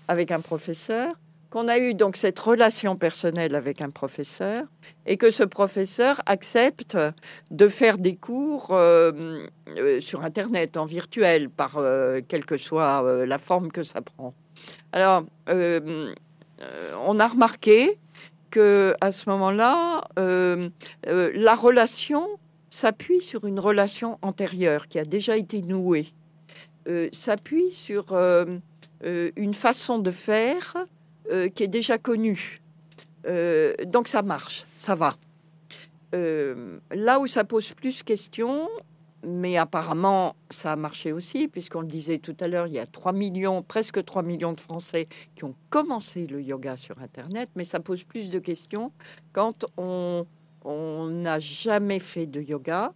[0.08, 1.14] avec un professeur,
[1.50, 4.64] qu'on a eu donc cette relation personnelle avec un professeur
[5.06, 6.98] et que ce professeur accepte
[7.52, 9.48] de faire des cours euh,
[10.00, 11.80] sur Internet, en virtuel, par
[12.28, 14.34] quelle que soit la forme que ça prend.
[14.92, 16.14] Alors, euh,
[16.62, 17.98] euh, on a remarqué
[18.50, 20.70] que à ce moment-là, euh,
[21.06, 22.26] la relation
[22.70, 26.08] s'appuie sur une relation antérieure qui a déjà été nouée,
[27.12, 28.16] s'appuie sur
[29.04, 30.86] une façon de faire
[31.56, 32.62] qui est déjà connue.
[33.88, 35.16] donc ça marche, ça va.
[36.14, 38.70] là où ça pose plus question,
[39.26, 42.86] mais apparemment, ça a marché aussi, puisqu'on le disait tout à l'heure, il y a
[42.86, 47.64] 3 millions, presque 3 millions de Français qui ont commencé le yoga sur Internet, mais
[47.64, 48.92] ça pose plus de questions
[49.34, 50.26] quand on
[51.10, 52.94] n'a jamais fait de yoga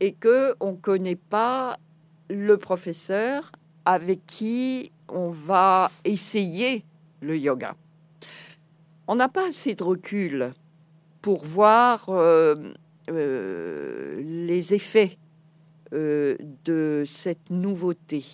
[0.00, 1.78] et que on connaît pas
[2.28, 3.52] le professeur
[3.84, 6.84] avec qui on va essayer
[7.20, 7.74] le yoga.
[9.06, 10.52] On n'a pas assez de recul
[11.20, 12.54] pour voir euh,
[13.10, 15.18] euh, les effets
[15.92, 18.24] euh, de cette nouveauté.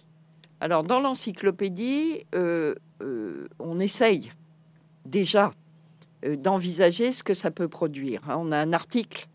[0.61, 4.31] Alors, dans l'encyclopédie, on essaye
[5.07, 5.53] déjà
[6.23, 8.21] d'envisager ce que ça peut produire.
[8.29, 8.37] Hein.
[8.39, 9.30] On a un article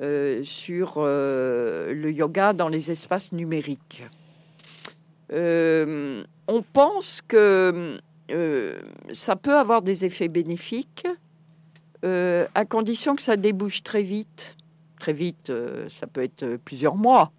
[0.00, 4.02] sur le yoga dans les espaces numériques.
[5.30, 7.98] on pense que
[9.12, 11.06] ça peut avoir des effets bénéfiques
[12.02, 14.56] à condition que ça débouche très vite.
[14.98, 15.52] Très vite,
[15.88, 17.32] ça peut être plusieurs mois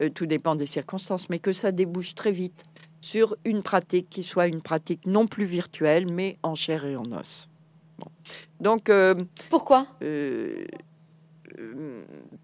[0.00, 2.64] euh, tout dépend des circonstances, mais que ça débouche très vite
[3.00, 7.10] sur une pratique qui soit une pratique non plus virtuelle, mais en chair et en
[7.12, 7.48] os.
[8.60, 9.14] Donc, euh,
[9.50, 9.86] pourquoi?
[10.02, 10.64] euh,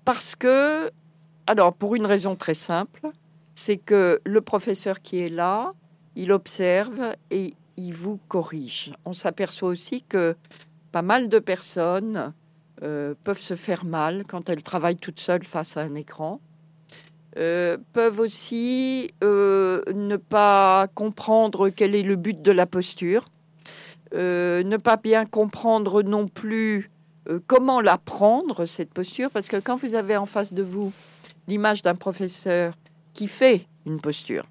[0.04, 0.90] Parce que,
[1.46, 3.10] alors, pour une raison très simple,
[3.54, 5.72] c'est que le professeur qui est là,
[6.16, 8.92] il observe et il vous corrige.
[9.04, 10.36] On s'aperçoit aussi que
[10.92, 12.32] pas mal de personnes
[12.80, 16.40] peuvent se faire mal quand elles travaillent toutes seules face à un écran
[17.38, 23.26] euh, peuvent aussi euh, ne pas comprendre quel est le but de la posture,
[24.14, 26.90] euh, ne pas bien comprendre non plus
[27.46, 30.92] comment la prendre, cette posture, parce que quand vous avez en face de vous
[31.46, 32.74] l'image d'un professeur
[33.14, 34.44] qui fait une posture,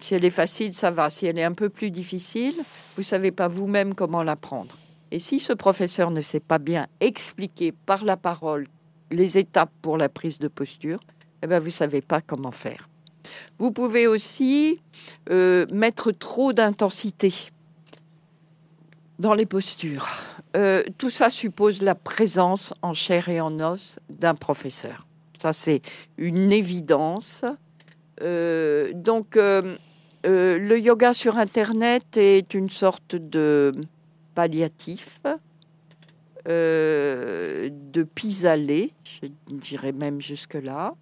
[0.00, 1.08] si elle est facile, ça va.
[1.08, 2.54] Si elle est un peu plus difficile,
[2.96, 4.76] vous ne savez pas vous-même comment la prendre.
[5.10, 8.66] Et si ce professeur ne sait pas bien expliquer par la parole
[9.10, 10.98] les étapes pour la prise de posture,
[11.42, 12.88] eh ben, vous ne savez pas comment faire.
[13.58, 14.80] Vous pouvez aussi
[15.30, 17.32] euh, mettre trop d'intensité
[19.18, 20.08] dans les postures.
[20.56, 25.06] Euh, tout ça suppose la présence en chair et en os d'un professeur.
[25.40, 25.82] Ça, c'est
[26.16, 27.44] une évidence.
[28.22, 33.72] Euh, donc, le yoga sur Internet est une sorte de
[34.34, 35.20] palliatif
[36.46, 38.92] euh, de pis-aller,
[39.22, 40.94] je dirais même jusque-là.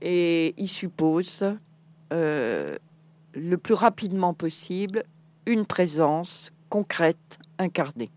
[0.00, 1.44] et il suppose
[2.12, 2.76] euh,
[3.34, 5.02] le plus rapidement possible
[5.46, 8.10] une présence concrète, incarnée.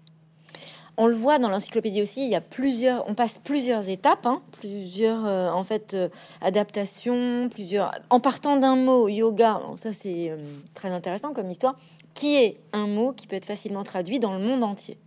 [1.02, 4.42] On le voit dans l'encyclopédie aussi, il y a plusieurs, on passe plusieurs étapes, hein,
[4.60, 6.10] plusieurs euh, en fait euh,
[6.42, 7.96] adaptations, plusieurs.
[8.10, 10.36] En partant d'un mot yoga, ça c'est
[10.74, 11.78] très intéressant comme histoire,
[12.14, 14.98] qui est un mot qui peut être facilement traduit dans le monde entier.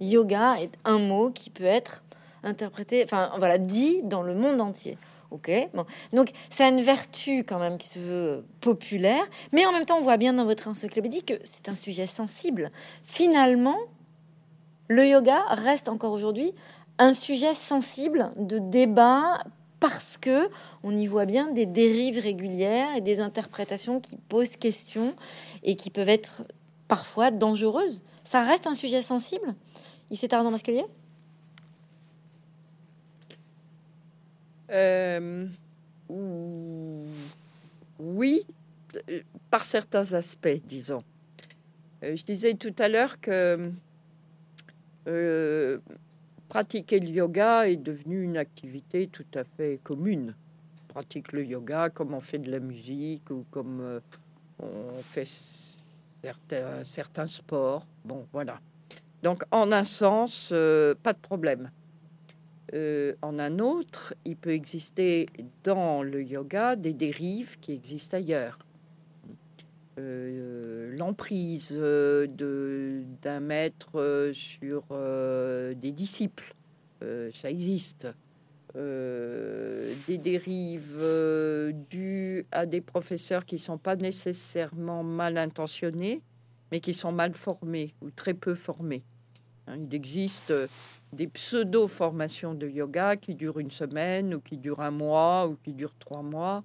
[0.00, 2.02] Yoga est un mot qui peut être
[2.42, 4.98] interprété, enfin voilà, dit dans le monde entier.
[5.30, 5.86] Ok, bon.
[6.12, 10.02] Donc, c'est une vertu quand même qui se veut populaire, mais en même temps, on
[10.02, 12.70] voit bien dans votre encyclopédie que c'est un sujet sensible.
[13.04, 13.78] Finalement,
[14.88, 16.52] le yoga reste encore aujourd'hui
[16.98, 19.42] un sujet sensible de débat
[19.80, 20.48] parce que
[20.82, 25.14] on y voit bien des dérives régulières et des interprétations qui posent question
[25.62, 26.42] et qui peuvent être
[26.88, 28.02] parfois dangereuses.
[28.24, 29.54] Ça reste un sujet sensible.
[30.10, 30.84] Il s'est dans Masquelier
[34.70, 35.46] Euh,
[37.98, 38.44] oui,
[39.50, 41.02] par certains aspects, disons.
[42.02, 43.60] Euh, je disais tout à l'heure que
[45.08, 45.78] euh,
[46.48, 50.34] pratiquer le yoga est devenu une activité tout à fait commune.
[50.84, 54.00] On pratique le yoga comme on fait de la musique ou comme
[54.60, 55.28] on fait
[56.84, 57.86] certains, sports.
[58.04, 58.60] Bon, voilà.
[59.22, 61.70] Donc, en un sens, pas de problème.
[62.74, 65.26] Euh, en un autre, il peut exister
[65.64, 68.58] dans le yoga des dérives qui existent ailleurs.
[69.98, 72.26] Euh, l'emprise euh,
[73.22, 74.84] d'un maître sur
[75.76, 76.54] des disciples,
[77.32, 78.06] ça existe.
[78.74, 81.02] des dérives
[81.90, 86.22] dues à des professeurs qui ne sont pas nécessairement mal intentionnés,
[86.70, 89.02] mais qui sont mal formés ou très peu formés.
[89.66, 90.52] Hein, il existe
[91.12, 95.72] des pseudo-formations de yoga qui durent une semaine ou qui durent un mois ou qui
[95.72, 96.64] durent trois mois.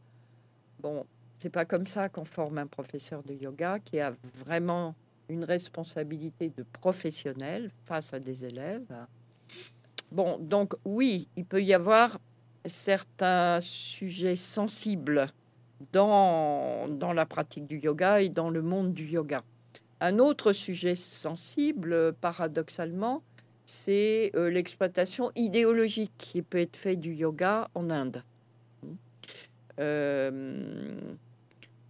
[0.80, 1.06] Bon,
[1.44, 4.14] c'est pas comme ça qu'on forme un professeur de yoga qui a
[4.46, 4.96] vraiment
[5.28, 8.88] une responsabilité de professionnel face à des élèves.
[10.10, 12.18] Bon, donc oui, il peut y avoir
[12.66, 15.28] certains sujets sensibles
[15.92, 19.44] dans, dans la pratique du yoga et dans le monde du yoga.
[20.00, 23.22] Un autre sujet sensible, paradoxalement,
[23.66, 28.24] c'est euh, l'exploitation idéologique qui peut être faite du yoga en Inde.
[29.80, 31.16] Euh,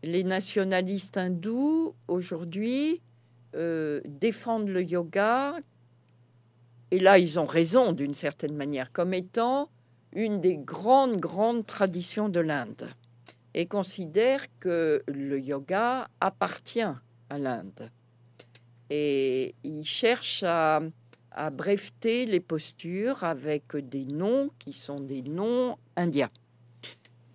[0.03, 3.01] les nationalistes hindous aujourd'hui
[3.55, 5.55] euh, défendent le yoga,
[6.91, 9.69] et là ils ont raison d'une certaine manière, comme étant
[10.11, 12.89] une des grandes, grandes traditions de l'Inde,
[13.53, 17.89] et considèrent que le yoga appartient à l'Inde.
[18.89, 20.81] Et ils cherchent à
[21.51, 26.29] breveter les postures avec des noms qui sont des noms indiens.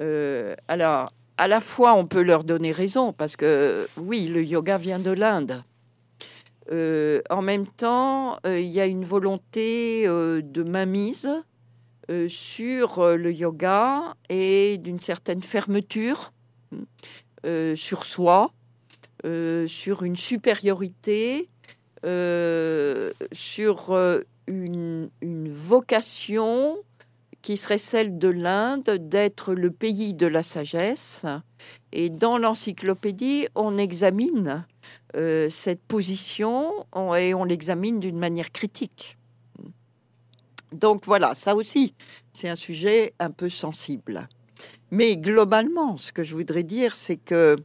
[0.01, 4.77] Euh, alors, à la fois, on peut leur donner raison, parce que oui, le yoga
[4.77, 5.63] vient de l'Inde.
[6.71, 11.31] Euh, en même temps, euh, il y a une volonté de mainmise
[12.29, 16.33] sur le yoga et d'une certaine fermeture
[17.75, 18.51] sur soi,
[19.23, 21.49] sur une supériorité
[22.05, 25.11] euh, sur euh, une,
[25.49, 26.77] vocation
[27.43, 31.25] qui serait celle de l'Inde d'être le pays de la sagesse.
[31.93, 34.67] Et dans l'encyclopédie, on examine
[35.17, 36.87] euh, cette position
[37.17, 39.17] et on l'examine d'une manière critique.
[40.73, 41.95] Donc voilà, ça aussi,
[42.33, 44.29] c'est un sujet un peu sensible.
[44.91, 47.57] Mais globalement, ce que je voudrais dire, c'est que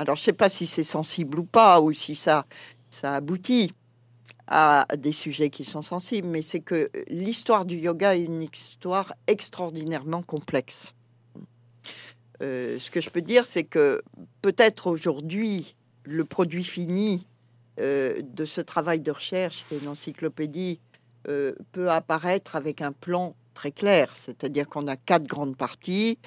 [0.00, 2.46] alors, je ne sais pas si c'est sensible ou pas, ou si ça,
[2.88, 3.74] ça aboutit
[4.50, 9.12] à des sujets qui sont sensibles, mais c'est que l'histoire du yoga est une histoire
[9.28, 10.92] extraordinairement complexe.
[12.42, 14.02] Euh, ce que je peux dire, c'est que
[14.42, 17.26] peut-être aujourd'hui, le produit fini
[17.78, 20.80] euh, de ce travail de recherche, qui est une encyclopédie,
[21.28, 26.18] euh, peut apparaître avec un plan très clair, c'est-à-dire qu'on a quatre grandes parties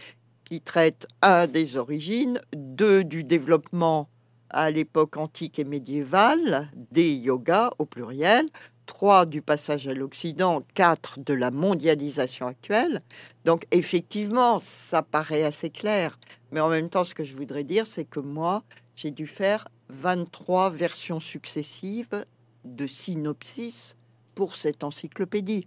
[0.45, 4.07] qui traite un des origines, deux du développement
[4.53, 8.45] à l'époque antique et médiévale des yogas au pluriel,
[8.85, 13.01] trois du passage à l'Occident, quatre de la mondialisation actuelle.
[13.45, 16.19] Donc effectivement, ça paraît assez clair.
[16.51, 18.63] Mais en même temps, ce que je voudrais dire, c'est que moi,
[18.95, 22.25] j'ai dû faire 23 versions successives
[22.63, 23.97] de synopsis
[24.35, 25.65] pour cette encyclopédie,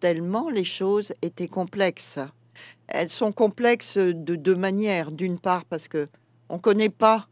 [0.00, 2.18] tellement les choses étaient complexes
[2.88, 5.10] elles sont complexes de deux manières.
[5.10, 6.06] D'une part, parce que
[6.48, 7.26] on ne connaît pas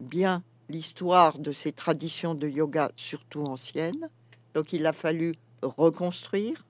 [0.00, 4.08] bien l'histoire de ces traditions de yoga, surtout anciennes.
[4.54, 6.64] Donc, il a fallu reconstruire.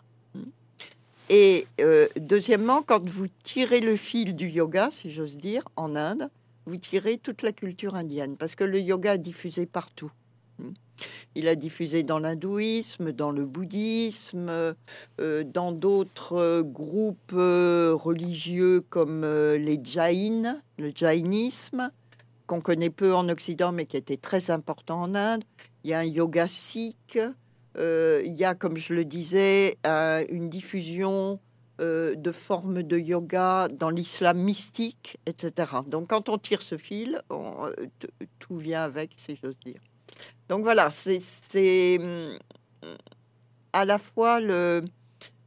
[1.29, 6.31] Et euh, deuxièmement, quand vous tirez le fil du yoga, si j'ose dire, en Inde,
[6.66, 10.11] vous tirez toute la culture indienne, parce que le yoga est diffusé partout.
[11.35, 14.49] Il a diffusé dans l'hindouisme, dans le bouddhisme,
[15.20, 21.91] euh, dans d'autres groupes euh, religieux comme les Jains, le jainisme,
[22.47, 25.44] qu'on connaît peu en Occident, mais qui était très important en Inde.
[25.84, 27.18] Il y a un yoga sikh,
[27.78, 31.40] euh, il y a, comme je le disais, une diffusion
[31.80, 35.72] euh, de formes de yoga dans l'islam mystique, etc.
[35.86, 37.72] Donc quand on tire ce fil, euh,
[38.38, 39.80] tout vient avec, si j'ose dire.
[40.49, 41.99] Donc voilà, c'est
[43.72, 44.82] à la fois le,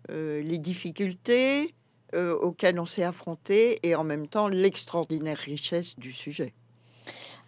[0.10, 1.74] les difficultés
[2.14, 6.54] auxquelles on s'est affronté et en même temps l'extraordinaire richesse du sujet.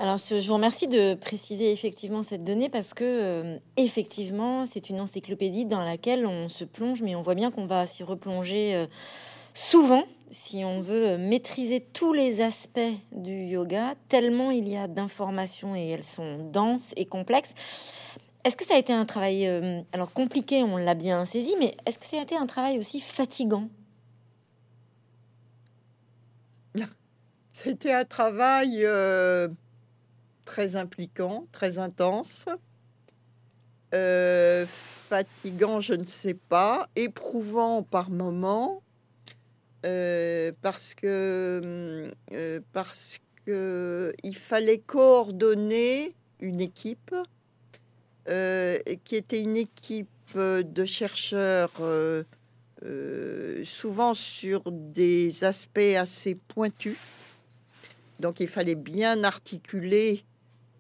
[0.02, 5.00] Alors, je vous remercie de préciser effectivement cette donnée parce que, euh, effectivement, c'est une
[5.00, 8.88] encyclopédie dans laquelle on se plonge, mais on voit bien qu'on va s'y replonger euh,
[9.54, 12.80] souvent si on veut euh, maîtriser tous les aspects
[13.12, 17.54] du yoga, tellement il y a d'informations et elles sont denses et complexes.
[18.44, 19.46] Est-ce que ça a été un travail,
[19.94, 23.02] alors compliqué, on l'a bien saisi, mais est-ce que ça a été un travail aussi
[23.02, 23.70] fatigant?
[27.52, 28.84] C'était un travail
[30.46, 32.48] très impliquant, très intense.
[33.94, 34.66] Euh,
[35.10, 38.82] fatigant, je ne sais pas, éprouvant par moments,
[39.86, 47.16] euh, parce que euh, parce que il fallait coordonner une équipe
[48.26, 51.72] qui était une équipe de chercheurs
[53.66, 56.98] souvent sur des aspects assez pointus.
[58.22, 60.24] Donc il fallait bien articuler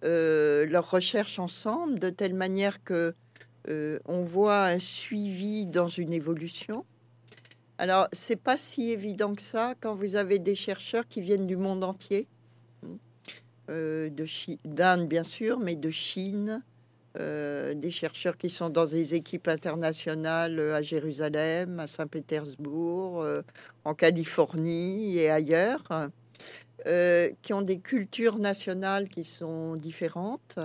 [0.03, 3.13] leurs recherches ensemble de telle manière que
[3.67, 6.85] euh, on voit un suivi dans une évolution.
[7.77, 11.57] Alors, c'est pas si évident que ça quand vous avez des chercheurs qui viennent du
[11.57, 12.27] monde entier,
[13.69, 14.25] euh, de
[14.65, 16.63] d'Inde bien sûr, mais de Chine,
[17.15, 23.25] des chercheurs qui sont dans des équipes internationales à Jérusalem, à Saint-Pétersbourg,
[23.83, 25.83] en Californie et ailleurs.
[26.87, 30.57] Euh, qui ont des cultures nationales qui sont différentes.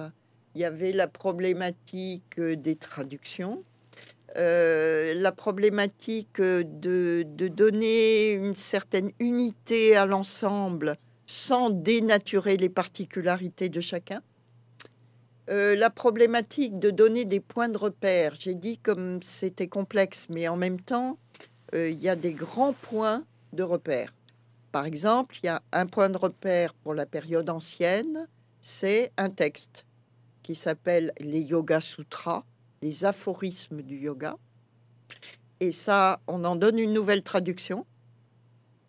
[0.54, 3.62] Il y avait la problématique des traductions,
[4.38, 10.96] euh, la problématique de, donner une certaine unité à l'ensemble
[11.26, 14.22] sans dénaturer les particularités de chacun.
[15.50, 18.34] Euh, la problématique de donner des points de repère.
[18.38, 21.18] J'ai dit comme c'était complexe, mais en même temps,
[21.74, 24.15] il y a des grands points de repère.
[24.76, 28.28] Par exemple, il y a un point de repère pour la période ancienne,
[28.60, 29.86] c'est un texte
[30.42, 32.44] qui s'appelle les Yoga Sutras,
[32.82, 34.36] les aphorismes du yoga.
[35.60, 37.86] Et ça, on en donne une nouvelle traduction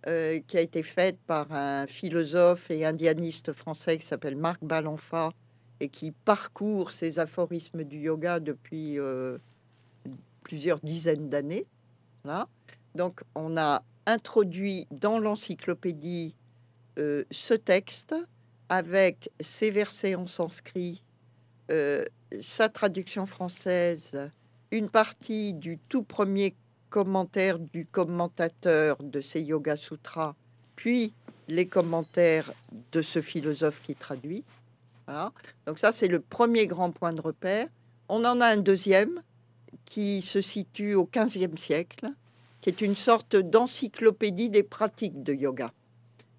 [0.07, 5.31] euh, qui a été faite par un philosophe et indianiste français qui s'appelle Marc Balanfa
[5.79, 9.37] et qui parcourt ces aphorismes du yoga depuis euh,
[10.43, 11.65] plusieurs dizaines d'années.
[12.93, 16.33] Donc, on a introduit dans l'encyclopédie
[16.97, 18.15] euh, ce texte
[18.69, 21.03] avec ses versets en sanskrit,
[21.69, 22.03] euh,
[22.41, 24.31] sa traduction française,
[24.71, 26.55] une partie du tout premier
[26.89, 30.35] commentaire du commentateur de ces Yoga Sutras,
[30.75, 31.13] puis
[31.47, 32.51] les commentaires
[32.91, 34.43] de ce philosophe qui traduit.
[35.65, 37.67] Donc ça, c'est le premier grand point de repère.
[38.09, 39.21] On en a un deuxième
[39.85, 42.09] qui se situe au XVe siècle,
[42.67, 45.71] qui est une sorte d'encyclopédie des pratiques de yoga,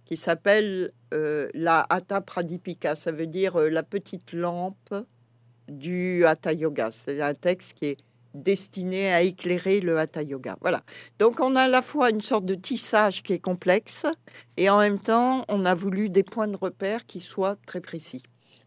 [0.05, 2.97] qui s'appelle euh, la Hatha Pradipika.
[2.97, 4.95] Ça veut dire euh, la petite lampe
[5.69, 6.91] du Hatha Yoga.
[6.91, 7.97] C'est un texte qui est
[8.35, 10.59] destiné à éclairer le Hatha Yoga.
[10.61, 10.83] Voilà.
[11.19, 14.05] Donc on a à la fois une sorte de tissage qui est complexe
[14.59, 18.23] et en même temps on a voulu des points de repère qui soient très précis.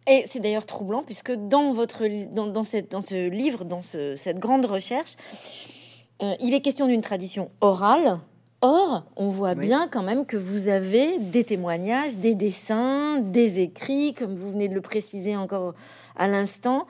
[0.07, 4.39] Et c'est d'ailleurs troublant puisque dans votre dans, cette, dans ce livre, dans ce, cette
[4.39, 5.15] grande recherche,
[6.21, 8.19] euh, il est question d'une tradition orale.
[8.63, 14.13] Or, on voit bien quand même que vous avez des témoignages, des dessins, des écrits,
[14.13, 15.73] comme vous venez de le préciser encore
[16.15, 16.85] à l'instant.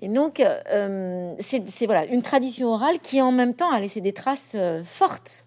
[0.00, 4.12] Et donc, euh, c'est voilà une tradition orale qui, en même temps, a laissé des
[4.12, 5.42] traces euh, fortes.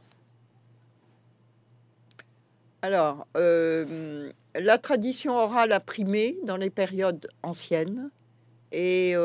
[2.81, 8.09] Alors, la tradition orale a primé dans les périodes anciennes
[8.71, 9.15] et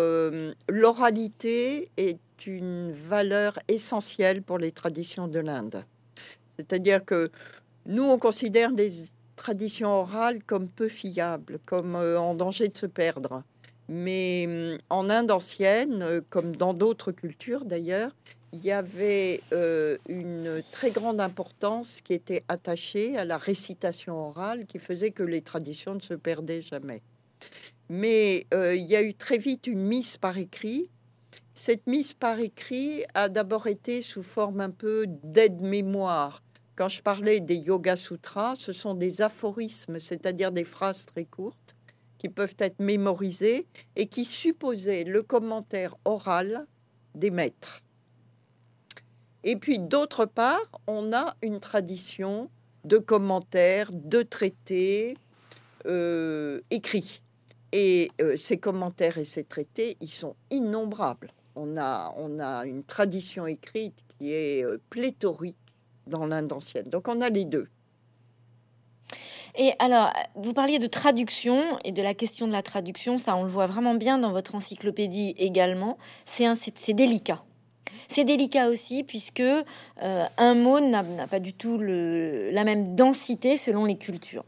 [0.68, 5.84] l'oralité est une valeur essentielle pour les traditions de l'Inde.
[6.56, 7.30] C'est-à-dire que
[7.86, 8.90] nous, on considère des
[9.36, 13.42] traditions orales comme peu fiables, comme euh, en danger de se perdre.
[13.88, 18.12] Mais hum, en Inde ancienne, euh, comme dans d'autres cultures d'ailleurs,
[18.52, 24.64] il y avait euh, une très grande importance qui était attachée à la récitation orale
[24.66, 27.02] qui faisait que les traditions ne se perdaient jamais.
[27.88, 30.90] Mais euh, il y a eu très vite une mise par écrit.
[31.52, 36.42] Cette mise par écrit a d'abord été sous forme un peu d'aide-mémoire.
[36.76, 41.76] Quand je parlais des Yoga Sutras, ce sont des aphorismes, c'est-à-dire des phrases très courtes
[42.18, 46.66] qui peuvent être mémorisées et qui supposaient le commentaire oral
[47.14, 47.82] des maîtres.
[49.44, 52.50] Et puis d'autre part, on a une tradition
[52.84, 55.14] de commentaires, de traités
[55.86, 57.22] euh, écrits.
[57.76, 61.32] Et euh, ces commentaires et ces traités, ils sont innombrables.
[61.56, 65.56] On a, on a une tradition écrite qui est euh, pléthorique
[66.06, 66.88] dans l'Inde ancienne.
[66.88, 67.66] Donc on a les deux.
[69.56, 73.42] Et alors, vous parliez de traduction et de la question de la traduction, ça on
[73.42, 75.98] le voit vraiment bien dans votre encyclopédie également.
[76.26, 77.42] C'est délicat.
[78.06, 79.64] C'est délicat aussi puisque euh,
[80.36, 84.44] un mot n'a pas du tout la même densité selon les cultures.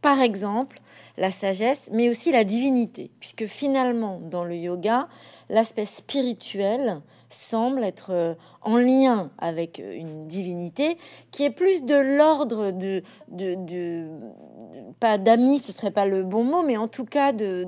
[0.00, 0.78] Par exemple,
[1.16, 5.08] la sagesse, mais aussi la divinité, puisque finalement, dans le yoga,
[5.50, 10.96] l'aspect spirituel semble être euh, en lien avec euh, une divinité
[11.32, 14.08] qui est plus de l'ordre de, de,
[15.00, 17.66] pas d'amis, ce serait pas le bon mot, mais en tout cas de,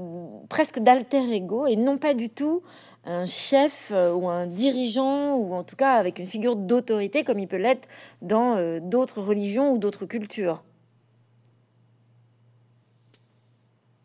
[0.48, 2.62] presque d'alter ego et non pas du tout
[3.04, 7.40] un chef euh, ou un dirigeant ou en tout cas avec une figure d'autorité comme
[7.40, 7.88] il peut l'être
[8.22, 10.62] dans d'autres religions ou d'autres cultures.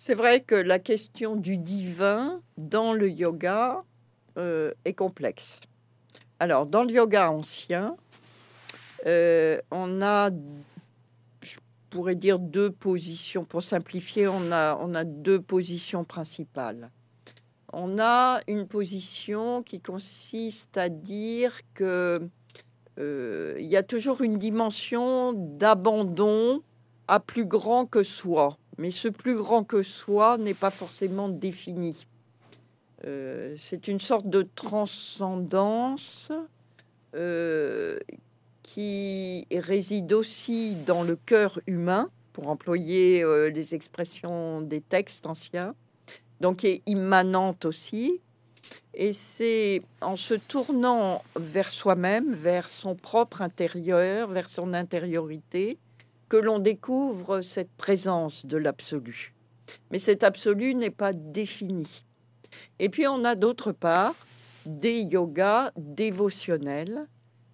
[0.08, 3.84] C'est vrai que la question du divin dans le yoga
[4.38, 5.58] euh, est complexe.
[6.39, 7.97] Alors, dans le yoga ancien,
[9.08, 10.30] euh, on a,
[11.41, 11.56] je
[11.89, 13.45] pourrais dire, deux positions.
[13.45, 16.91] Pour simplifier, on a, deux positions principales.
[17.74, 22.30] On a une position qui consiste à dire que
[22.99, 26.62] euh, il y a toujours une dimension d'abandon
[27.08, 32.05] à plus grand que soi mais ce plus grand que soi n'est pas forcément défini.
[33.05, 36.32] Euh, c'est une sorte de transcendance
[37.15, 37.99] euh,
[38.63, 45.73] qui réside aussi dans le cœur humain, pour employer euh, les expressions des textes anciens,
[46.41, 48.19] donc qui est immanente aussi.
[48.93, 55.78] Et c'est en se tournant vers soi-même, vers son propre intérieur, vers son intériorité,
[56.36, 59.33] que l'on découvre cette présence de l'absolu.
[59.89, 62.03] Mais cet absolu n'est pas défini.
[62.77, 64.15] Et puis on a d'autre part
[64.65, 67.07] des yogas dévotionnels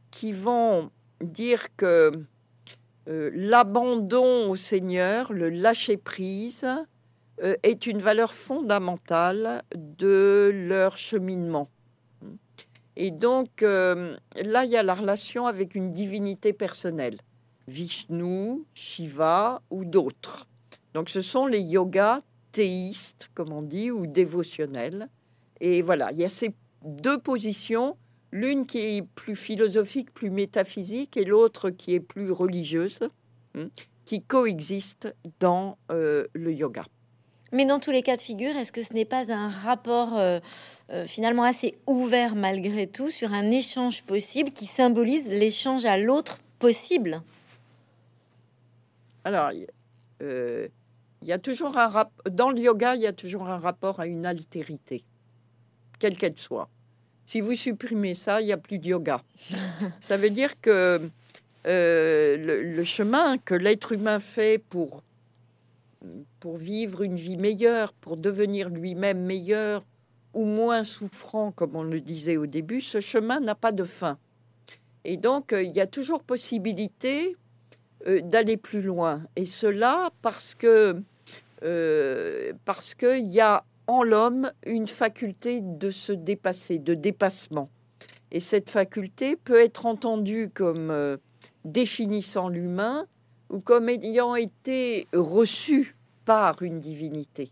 [0.09, 0.89] qui vont
[1.21, 2.23] dire que
[3.07, 6.65] euh, l'abandon au Seigneur, le lâcher-prise,
[7.43, 11.69] euh, est une valeur fondamentale de leur cheminement.
[12.95, 17.19] Et donc euh, là, il y a la relation avec une divinité personnelle.
[17.71, 20.45] Vishnu, Shiva ou d'autres.
[20.93, 22.19] Donc ce sont les yogas
[22.51, 25.07] théistes, comme on dit, ou dévotionnels.
[25.61, 26.53] Et voilà, il y a ces
[26.83, 27.95] deux positions,
[28.31, 32.99] l'une qui est plus philosophique, plus métaphysique, et l'autre qui est plus religieuse,
[33.55, 33.69] hein,
[34.03, 36.83] qui coexistent dans euh, le yoga.
[37.53, 40.39] Mais dans tous les cas de figure, est-ce que ce n'est pas un rapport euh,
[40.89, 46.39] euh, finalement assez ouvert malgré tout sur un échange possible qui symbolise l'échange à l'autre
[46.59, 47.21] possible?
[49.23, 49.51] Alors,
[50.21, 50.67] euh,
[51.21, 53.99] il y a toujours un rap dans le yoga, il y a toujours un rapport
[53.99, 55.03] à une altérité,
[55.99, 56.69] quelle qu'elle soit.
[57.25, 59.21] Si vous supprimez ça, il n'y a plus de yoga.
[59.99, 60.99] ça veut dire que
[61.67, 65.03] euh, le, chemin que l'être humain fait pour,
[66.39, 69.85] pour vivre une vie meilleure, pour devenir lui-même meilleur
[70.33, 74.17] ou moins souffrant, comme on le disait au début, ce chemin n'a pas de fin.
[75.03, 77.35] Et donc, euh, il y a toujours possibilité
[78.05, 79.21] d'aller plus loin.
[79.35, 81.01] Et cela parce que
[81.63, 87.69] euh, parce qu'il y a en l'homme une faculté de se dépasser, de dépassement.
[88.31, 91.17] Et cette faculté peut être entendue comme euh,
[91.65, 93.05] définissant l'humain
[93.49, 95.95] ou comme ayant été reçue
[96.25, 97.51] par une divinité,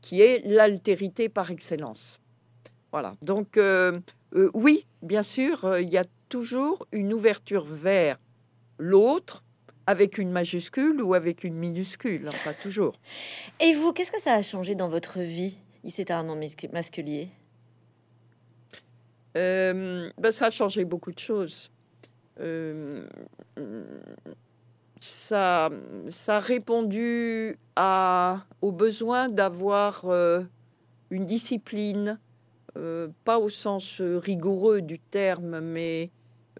[0.00, 2.18] qui est l'altérité par excellence.
[2.90, 3.14] Voilà.
[3.22, 3.60] Donc
[4.54, 8.18] oui, bien sûr, il y a toujours une ouverture vers
[8.78, 9.44] l'autre,
[9.86, 12.94] avec une majuscule ou avec une minuscule, pas toujours.
[13.60, 16.38] Et vous, qu'est-ce que ça a changé dans votre vie, un Arnaud
[16.72, 17.28] Masculier
[19.36, 21.70] euh, ben, Ça a changé beaucoup de choses.
[22.40, 23.06] Euh,
[25.00, 25.70] ça,
[26.08, 30.42] ça a répondu à, au besoin d'avoir euh,
[31.10, 32.18] une discipline,
[33.24, 36.10] pas au sens rigoureux du terme, mais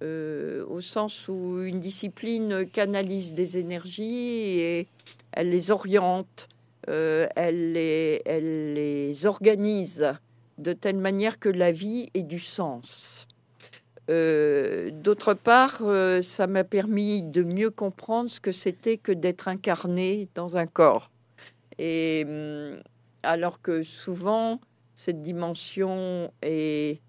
[0.02, 4.86] au sens où une discipline canalise des énergies et
[5.32, 6.48] elle les oriente,
[6.86, 10.14] elle, les, elle les organise
[10.58, 13.26] de telle manière que la vie ait du sens.
[14.10, 19.46] Euh, d'autre part, euh, ça m'a permis de mieux comprendre ce que c'était que d'être
[19.46, 21.10] incarné dans un corps.
[21.78, 22.80] Et hum,
[23.22, 24.60] alors que souvent,
[24.94, 27.00] cette dimension est,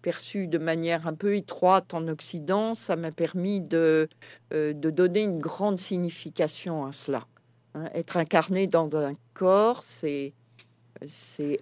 [0.00, 4.08] perçue de manière un peu étroite en Occident, ça m'a permis de,
[4.52, 7.26] euh, de, donner une grande signification à cela.
[7.74, 7.88] Hein.
[7.94, 10.32] être incarné dans un corps, c'est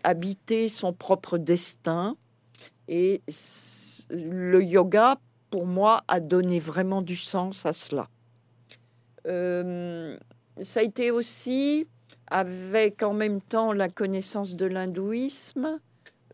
[0.02, 2.16] habiter son propre destin
[2.88, 3.22] et
[4.10, 5.18] le yoga,
[5.50, 8.08] pour moi, a donné vraiment du sens à cela.
[9.26, 10.16] Euh,
[10.62, 11.86] ça a été aussi,
[12.28, 15.80] avec en même temps la connaissance de l'hindouisme,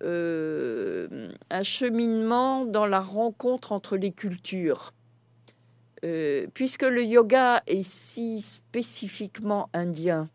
[0.02, 4.92] un cheminement dans la rencontre entre les cultures.
[6.04, 10.28] Euh, puisque le yoga est si spécifiquement indien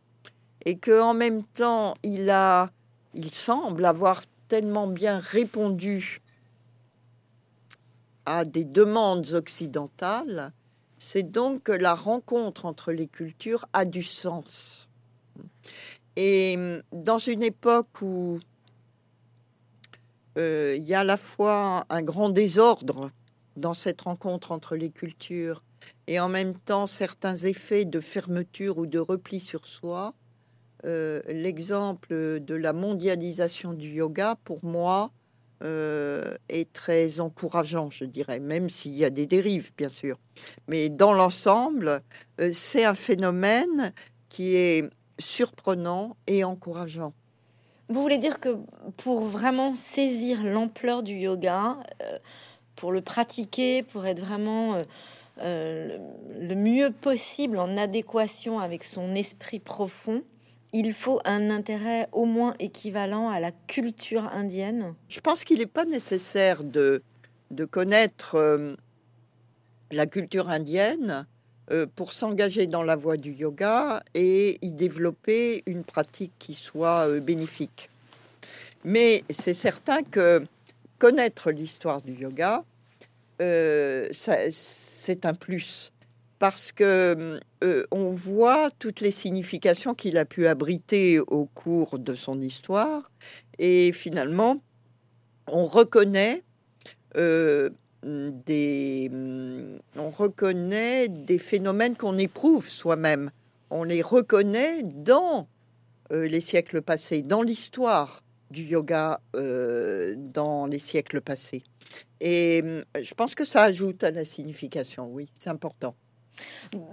[0.65, 2.71] et que en même temps il a,
[3.13, 6.21] il semble avoir tellement bien répondu
[8.25, 10.53] à des demandes occidentales,
[10.97, 14.87] c'est donc que la rencontre entre les cultures a du sens.
[16.15, 16.57] Et
[16.93, 18.56] dans une époque où euh,
[20.37, 23.11] il y a à la fois un grand désordre
[23.55, 25.63] dans cette rencontre entre les cultures
[26.07, 30.13] et en même temps certains effets de fermeture ou de repli sur soi,
[30.85, 35.11] euh, l'exemple de la mondialisation du yoga, pour moi,
[35.63, 40.19] euh, est très encourageant, je dirais, même s'il y a des dérives, bien sûr.
[40.67, 42.01] Mais dans l'ensemble,
[42.39, 43.91] euh, c'est un phénomène
[44.29, 44.87] qui est
[45.19, 47.13] surprenant et encourageant.
[47.89, 48.57] Vous voulez dire que
[48.97, 51.77] pour vraiment saisir l'ampleur du yoga,
[52.75, 54.77] pour le pratiquer, pour être vraiment
[55.41, 60.23] le mieux possible en adéquation avec son esprit profond,
[60.73, 64.95] il faut un intérêt au moins équivalent à la culture indienne.
[65.07, 67.01] Je pense qu'il n'est pas nécessaire de,
[67.71, 68.75] connaître euh,
[69.91, 71.36] la culture indienne euh,
[71.95, 77.19] pour s'engager dans la voie du yoga et y développer une pratique qui soit euh,
[77.19, 77.89] bénéfique.
[78.85, 80.45] Mais c'est certain que
[80.97, 82.63] connaître l'histoire du yoga,
[83.39, 85.91] c'est un plus
[86.39, 92.15] parce que euh, on voit toutes les significations qu'il a pu abriter au cours de
[92.15, 93.11] son histoire,
[93.57, 94.61] et finalement,
[95.47, 96.43] on reconnaît
[97.15, 97.69] euh,
[98.03, 99.09] des,
[99.95, 103.31] on reconnaît des phénomènes qu'on éprouve soi-même.
[103.69, 105.47] On les reconnaît dans
[106.11, 111.63] euh, les siècles passés, dans l'histoire du yoga dans les siècles passés.
[112.21, 112.63] Et
[112.95, 115.95] je pense que ça ajoute à la signification, oui, c'est important.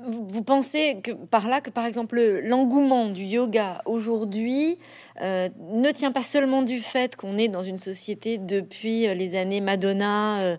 [0.06, 4.78] Vous pensez que par là que par exemple l'engouement du yoga aujourd'hui
[5.20, 9.60] euh, ne tient pas seulement du fait qu'on est dans une société depuis les années
[9.60, 10.56] Madonna euh,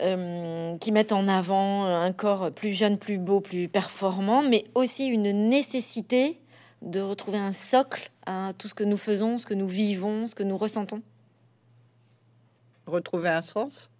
[0.00, 5.06] euh, qui mettent en avant un corps plus jeune, plus beau, plus performant, mais aussi
[5.06, 6.38] une nécessité
[6.80, 10.34] de retrouver un socle à tout ce que nous faisons, ce que nous vivons, ce
[10.34, 11.02] que nous ressentons?
[12.86, 13.92] Retrouver un sens?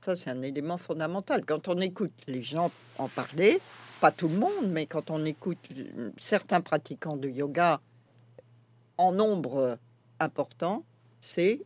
[0.00, 1.44] Ça, c'est un élément fondamental.
[1.44, 3.60] Quand on écoute les gens en parler,
[4.00, 5.58] pas tout le monde, mais quand on écoute
[6.18, 7.80] certains pratiquants de yoga
[8.96, 9.78] en nombre
[10.20, 10.84] important,
[11.20, 11.62] c'est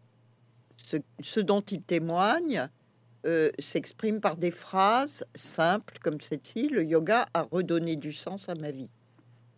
[0.76, 2.68] ce, dont ils témoignent
[3.24, 8.54] euh, s'exprime par des phrases simples comme celle-ci le yoga a redonné du sens à
[8.54, 8.90] ma vie.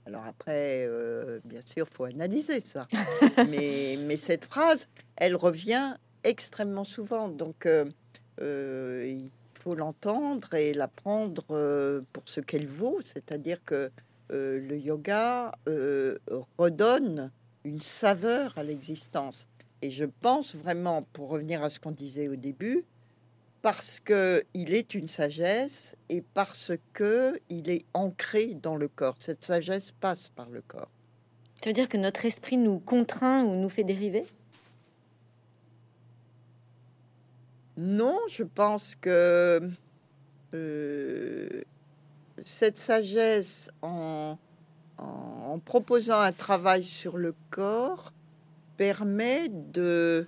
[0.07, 2.87] Alors après, euh, bien sûr, faut analyser ça.
[3.49, 5.95] mais, mais cette phrase, elle revient
[6.25, 7.29] extrêmement souvent.
[7.29, 7.91] Donc, euh, euh,
[8.41, 13.91] il faut l'entendre et la prendre euh, pour ce qu'elle vaut, c'est-à-dire que
[14.31, 15.53] euh, le yoga
[16.59, 17.31] redonne
[17.65, 19.49] une saveur à l'existence.
[19.83, 22.85] Et je pense vraiment, pour revenir à ce qu'on disait au début,
[23.63, 29.17] parce qu'il est une sagesse et parce que il est ancré dans le corps.
[29.19, 30.91] Cette sagesse passe par le corps.
[31.63, 34.27] Ça veut dire que notre esprit nous contraint ou nous fait dériver?
[37.77, 39.69] Non, je pense que
[40.55, 41.63] euh,
[42.45, 44.39] cette sagesse, en,
[45.65, 48.13] proposant un travail sur le corps,
[48.77, 50.27] permet de,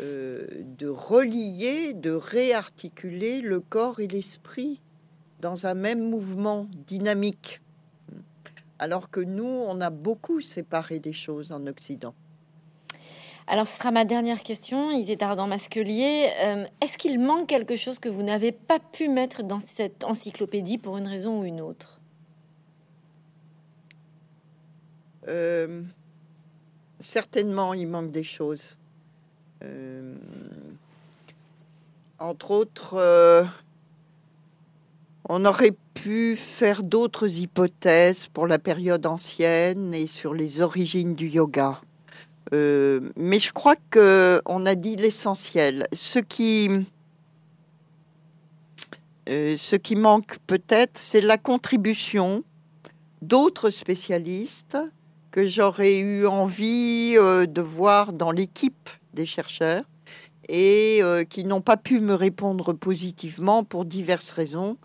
[0.00, 0.46] euh,
[0.78, 4.80] de relier, de réarticuler le corps et l'esprit
[5.40, 7.60] dans un même mouvement dynamique.
[8.78, 12.14] Alors que nous, on a beaucoup séparé les choses en Occident.
[13.48, 16.30] Alors, ce sera ma dernière question, Isétard Masquelier.
[16.40, 20.78] Euh, Est-ce qu'il manque quelque chose que vous n'avez pas pu mettre dans cette encyclopédie
[20.78, 22.00] pour une raison ou une autre?
[25.28, 25.82] Euh,
[26.98, 28.78] certainement, il manque des choses.
[29.62, 30.16] Euh,
[32.18, 33.48] entre autres,
[35.28, 41.28] on aurait pu faire d'autres hypothèses pour la période ancienne et sur les origines du
[41.28, 41.80] yoga.
[42.52, 45.86] Euh, mais je crois que on a dit l'essentiel.
[45.92, 46.70] Ce qui,
[49.28, 52.44] euh, ce qui manque peut-être, c'est la contribution
[53.22, 54.78] d'autres spécialistes
[55.30, 59.84] que j'aurais eu envie euh, de voir dans l'équipe des chercheurs
[60.48, 64.76] et qui n'ont pas pu me répondre positivement pour diverses raisons,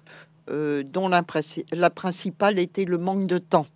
[0.48, 3.68] dont la principale était le manque de temps.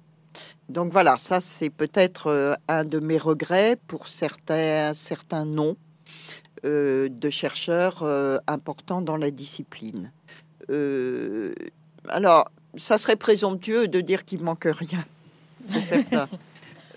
[0.69, 5.77] Donc voilà, ça c'est peut-être euh, un de mes regrets pour certains, certains noms
[6.65, 10.11] euh, de chercheurs euh, importants dans la discipline.
[12.09, 15.05] Alors, ça serait présomptueux de dire qu'il manque rien,
[15.67, 16.27] c'est certain.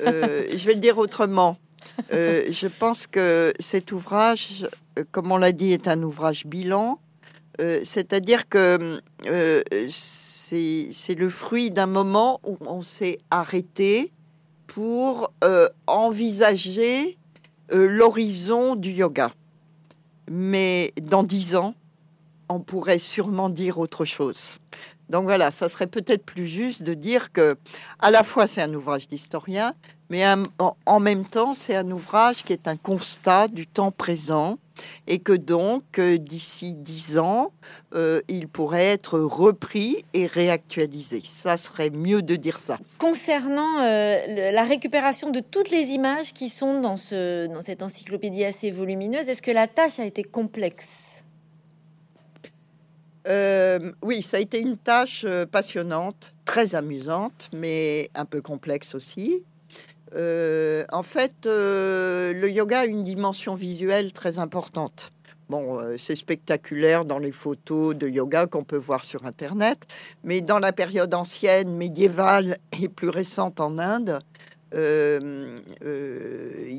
[0.00, 1.58] Je vais le dire autrement.
[2.10, 4.66] Je pense que cet ouvrage,
[5.12, 6.98] comme on l'a dit, est un ouvrage bilan.
[7.60, 14.12] Euh, C'est-à-dire que euh, c'est le fruit d'un moment où on s'est arrêté
[14.66, 17.18] pour euh, envisager
[17.70, 19.30] l'horizon du yoga.
[20.30, 21.74] Mais dans dix ans,
[22.48, 24.56] on pourrait sûrement dire autre chose.
[25.10, 27.56] Donc voilà, ça serait peut-être plus juste de dire que,
[27.98, 29.74] à la fois, c'est un ouvrage d'historien,
[30.10, 30.24] mais
[30.86, 34.58] en même temps, c'est un ouvrage qui est un constat du temps présent
[35.06, 37.52] et que donc, euh, d'ici dix ans,
[37.94, 41.22] euh, il pourrait être repris et réactualisé.
[41.24, 42.78] Ça serait mieux de dire ça.
[42.98, 48.44] Concernant euh, la récupération de toutes les images qui sont dans, ce, dans cette encyclopédie
[48.44, 51.24] assez volumineuse, est-ce que la tâche a été complexe?
[53.26, 59.42] Euh, oui, ça a été une tâche passionnante, très amusante, mais un peu complexe aussi.
[60.14, 65.12] Euh, en fait, euh, le yoga a une dimension visuelle très importante.
[65.48, 69.86] Bon, euh, c'est spectaculaire dans les photos de yoga qu'on peut voir sur Internet,
[70.24, 74.20] mais dans la période ancienne, médiévale et plus récente en Inde,
[74.74, 75.56] il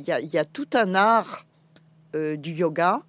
[0.05, 1.45] y, a- tout un art
[2.13, 3.01] du yoga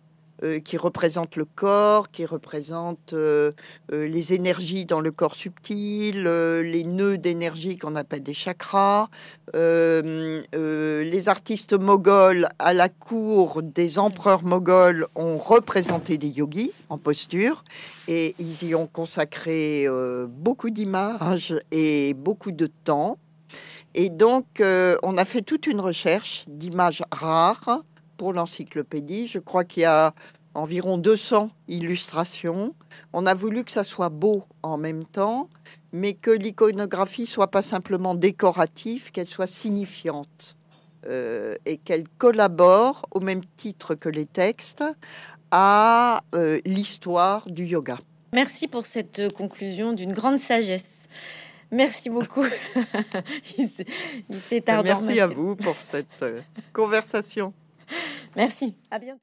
[0.43, 3.53] euh, qui représente le corps, qui représente euh,
[3.93, 9.09] euh, les énergies dans le corps subtil, les nœuds d'énergie qu'on appelle des chakras.
[9.53, 17.65] Les artistes moghols à la cour des empereurs moghols ont représenté des yogis en posture
[18.09, 19.87] et ils y ont consacré
[20.29, 23.19] beaucoup d'images et beaucoup de temps.
[23.95, 27.83] Et donc, on a fait toute une recherche d'images rares
[28.21, 29.27] pour l'encyclopédie.
[29.29, 30.13] Je crois qu'il y a
[30.53, 32.75] environ 200 illustrations.
[33.15, 35.49] On a voulu que ça soit beau en même temps,
[35.93, 40.59] mais que l'iconographie soit pas simplement décorative, qu'elle soit signifiante
[41.07, 44.85] euh, et qu'elle collabore au même titre que les textes
[45.51, 47.97] à euh, l'histoire du yoga.
[48.35, 51.09] Merci pour cette conclusion d'une grande sagesse.
[51.73, 52.45] Merci beaucoup.
[53.59, 53.87] Il s'est-
[54.83, 56.43] Merci à vous pour cette euh,
[56.75, 57.55] conversation.
[58.37, 58.75] Merci.
[58.91, 59.19] À bientôt.